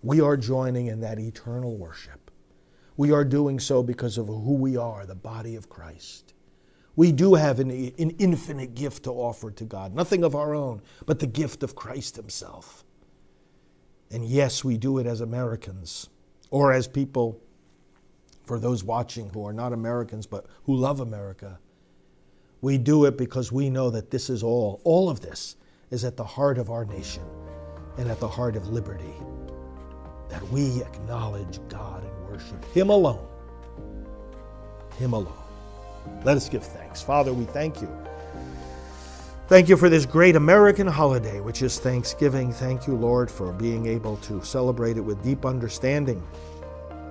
we 0.02 0.20
are 0.20 0.36
joining 0.36 0.88
in 0.88 1.00
that 1.00 1.18
eternal 1.18 1.76
worship. 1.76 2.30
We 2.96 3.12
are 3.12 3.24
doing 3.24 3.58
so 3.58 3.82
because 3.82 4.18
of 4.18 4.26
who 4.26 4.54
we 4.54 4.76
are, 4.76 5.06
the 5.06 5.14
body 5.14 5.56
of 5.56 5.68
Christ. 5.68 6.34
We 6.96 7.10
do 7.10 7.34
have 7.34 7.58
an, 7.58 7.70
an 7.70 8.10
infinite 8.18 8.74
gift 8.74 9.04
to 9.04 9.10
offer 9.10 9.50
to 9.50 9.64
God, 9.64 9.94
nothing 9.94 10.22
of 10.22 10.34
our 10.34 10.54
own, 10.54 10.80
but 11.06 11.18
the 11.18 11.26
gift 11.26 11.62
of 11.62 11.74
Christ 11.74 12.16
Himself. 12.16 12.84
And 14.10 14.24
yes, 14.24 14.62
we 14.62 14.76
do 14.76 14.98
it 14.98 15.06
as 15.06 15.20
Americans 15.20 16.08
or 16.50 16.72
as 16.72 16.86
people, 16.86 17.40
for 18.44 18.58
those 18.58 18.84
watching 18.84 19.30
who 19.30 19.46
are 19.46 19.52
not 19.52 19.72
Americans 19.72 20.26
but 20.26 20.46
who 20.64 20.76
love 20.76 21.00
America. 21.00 21.58
We 22.60 22.78
do 22.78 23.04
it 23.06 23.18
because 23.18 23.50
we 23.50 23.70
know 23.70 23.90
that 23.90 24.10
this 24.10 24.30
is 24.30 24.42
all, 24.42 24.80
all 24.84 25.10
of 25.10 25.20
this 25.20 25.56
is 25.90 26.04
at 26.04 26.16
the 26.16 26.24
heart 26.24 26.58
of 26.58 26.70
our 26.70 26.84
nation 26.84 27.22
and 27.98 28.10
at 28.10 28.20
the 28.20 28.28
heart 28.28 28.56
of 28.56 28.68
liberty. 28.68 29.14
That 30.28 30.42
we 30.50 30.82
acknowledge 30.82 31.60
God 31.68 32.04
and 32.04 32.28
worship 32.28 32.64
Him 32.72 32.90
alone. 32.90 33.26
Him 34.98 35.12
alone. 35.12 35.32
Let 36.24 36.36
us 36.36 36.48
give 36.48 36.64
thanks. 36.64 37.02
Father, 37.02 37.32
we 37.32 37.44
thank 37.44 37.80
you. 37.80 38.03
Thank 39.46 39.68
you 39.68 39.76
for 39.76 39.90
this 39.90 40.06
great 40.06 40.36
American 40.36 40.86
holiday, 40.86 41.38
which 41.40 41.60
is 41.60 41.78
Thanksgiving. 41.78 42.50
Thank 42.50 42.86
you, 42.86 42.94
Lord, 42.94 43.30
for 43.30 43.52
being 43.52 43.84
able 43.86 44.16
to 44.18 44.42
celebrate 44.42 44.96
it 44.96 45.02
with 45.02 45.22
deep 45.22 45.44
understanding 45.44 46.22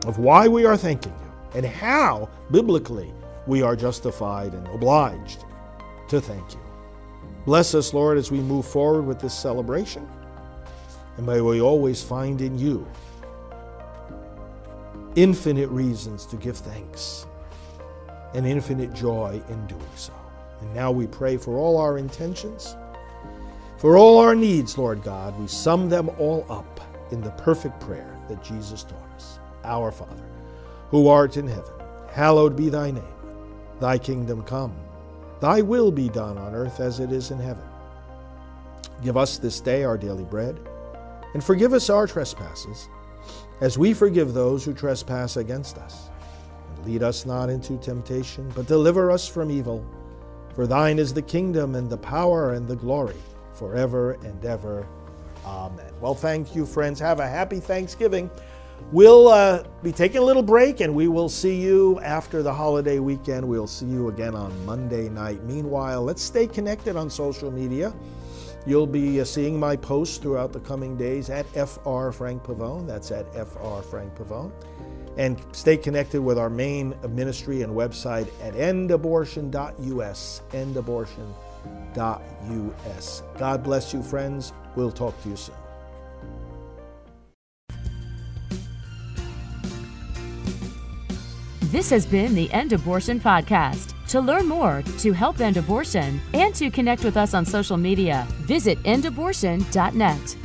of 0.08 0.18
why 0.18 0.48
we 0.48 0.66
are 0.66 0.76
thanking 0.76 1.14
you 1.14 1.32
and 1.54 1.64
how, 1.64 2.28
biblically, 2.50 3.14
we 3.46 3.62
are 3.62 3.76
justified 3.76 4.54
and 4.54 4.68
obliged 4.70 5.46
to 6.10 6.20
thank 6.20 6.54
you. 6.54 6.60
Bless 7.46 7.76
us, 7.76 7.94
Lord, 7.94 8.18
as 8.18 8.32
we 8.32 8.40
move 8.40 8.66
forward 8.66 9.04
with 9.04 9.20
this 9.20 9.38
celebration. 9.38 10.10
And 11.18 11.28
may 11.28 11.40
we 11.40 11.62
always 11.62 12.02
find 12.02 12.42
in 12.42 12.58
you 12.58 12.88
infinite 15.16 15.70
reasons 15.70 16.26
to 16.26 16.36
give 16.38 16.58
thanks 16.58 17.28
and 18.34 18.48
infinite 18.48 18.92
joy 18.94 19.40
in 19.50 19.68
doing 19.68 19.86
so. 19.96 20.14
And 20.64 20.74
now 20.74 20.92
we 20.92 21.08
pray 21.08 21.36
for 21.36 21.58
all 21.58 21.78
our 21.78 21.98
intentions, 21.98 22.76
for 23.78 23.98
all 23.98 24.18
our 24.18 24.34
needs, 24.34 24.78
Lord 24.78 25.04
God. 25.04 25.38
We 25.38 25.48
sum 25.48 25.90
them 25.90 26.10
all 26.18 26.46
up 26.50 26.80
in 27.12 27.20
the 27.20 27.32
perfect 27.32 27.82
prayer 27.82 28.18
that 28.30 28.42
Jesus 28.42 28.84
taught 28.84 29.14
us. 29.14 29.40
Our 29.66 29.92
Father, 29.92 30.24
who 30.90 31.10
art 31.10 31.36
in 31.36 31.48
heaven, 31.48 31.74
hallowed 32.10 32.56
be 32.56 32.70
thy 32.70 32.92
name. 32.92 33.04
Thy 33.82 33.98
kingdom 33.98 34.44
come, 34.44 34.74
thy 35.42 35.62
will 35.62 35.92
be 35.92 36.08
done 36.08 36.38
on 36.38 36.56
earth 36.56 36.80
as 36.80 37.02
it 37.02 37.12
is 37.12 37.32
in 37.32 37.40
heaven. 37.40 37.66
Give 39.04 39.18
us 39.18 39.38
this 39.38 39.60
day 39.60 39.84
our 39.84 39.98
daily 39.98 40.24
bread, 40.24 40.58
and 41.34 41.44
forgive 41.44 41.74
us 41.74 41.90
our 41.90 42.08
trespasses, 42.08 42.88
as 43.60 43.78
we 43.78 43.94
forgive 43.94 44.34
those 44.34 44.64
who 44.64 44.74
trespass 44.74 45.36
against 45.36 45.78
us. 45.78 46.10
And 46.70 46.86
lead 46.86 47.04
us 47.04 47.26
not 47.26 47.50
into 47.50 47.78
temptation, 47.80 48.50
but 48.56 48.68
deliver 48.68 49.12
us 49.12 49.28
from 49.28 49.52
evil. 49.52 49.86
For 50.56 50.68
thine 50.68 51.00
is 51.00 51.14
the 51.14 51.22
kingdom, 51.22 51.76
and 51.76 51.90
the 51.90 51.98
power, 51.98 52.54
and 52.54 52.68
the 52.68 52.76
glory, 52.76 53.18
forever 53.54 54.14
and 54.24 54.44
ever. 54.46 54.88
Amen. 55.46 55.92
Well, 56.00 56.16
thank 56.16 56.56
you, 56.56 56.66
friends. 56.66 57.00
Have 57.00 57.20
a 57.20 57.28
happy 57.28 57.60
Thanksgiving. 57.60 58.30
We'll 58.92 59.30
uh, 59.30 59.64
be 59.82 59.92
taking 59.92 60.18
a 60.18 60.22
little 60.22 60.44
break 60.44 60.80
and 60.82 60.94
we 60.94 61.08
will 61.08 61.30
see 61.30 61.60
you 61.60 62.00
after 62.02 62.44
the 62.44 62.54
holiday 62.54 63.00
weekend. 63.00 63.48
We'll 63.48 63.68
see 63.68 63.86
you 63.86 64.10
again 64.10 64.36
on 64.36 64.66
Monday 64.66 65.10
night. 65.10 65.44
Meanwhile, 65.44 66.04
let's 66.04 66.22
stay 66.22 66.48
connected 66.48 66.96
on 66.96 67.10
social 67.10 67.50
media. 67.50 67.94
You'll 68.66 68.88
be 68.88 69.20
uh, 69.20 69.26
seeing 69.26 69.60
my 69.60 69.76
posts 69.76 70.18
throughout 70.18 70.54
the 70.54 70.60
coming 70.60 70.96
days 70.96 71.30
at 71.30 71.46
FR 71.48 72.12
Frank 72.12 72.44
Pavone. 72.44 72.88
That's 72.88 73.12
at 73.12 73.26
FR 73.34 73.82
Frank 73.82 74.16
Pavone. 74.16 74.52
And 75.18 75.42
stay 75.52 75.78
connected 75.78 76.22
with 76.22 76.38
our 76.38 76.50
main 76.50 76.96
ministry 77.10 77.62
and 77.62 77.74
website 77.74 78.28
at 78.42 78.56
endabortion.us. 78.56 80.42
Endabortion.us. 80.52 83.24
God 83.38 83.64
bless 83.64 83.94
you, 83.94 84.02
friends. 84.02 84.54
We'll 84.76 84.92
talk 84.92 85.22
to 85.24 85.30
you 85.30 85.36
soon. 85.36 85.56
This 91.74 91.90
has 91.90 92.06
been 92.06 92.36
the 92.36 92.54
End 92.54 92.72
Abortion 92.72 93.20
Podcast. 93.20 93.96
To 94.10 94.22
learn 94.22 94.48
more, 94.48 94.84
to 95.00 95.12
help 95.12 95.42
end 95.42 95.58
abortion, 95.58 96.22
and 96.36 96.54
to 96.54 96.70
connect 96.70 97.04
with 97.04 97.18
us 97.18 97.34
on 97.34 97.46
social 97.46 97.78
media, 97.78 98.28
visit 98.42 98.78
endabortion.net. 98.84 100.38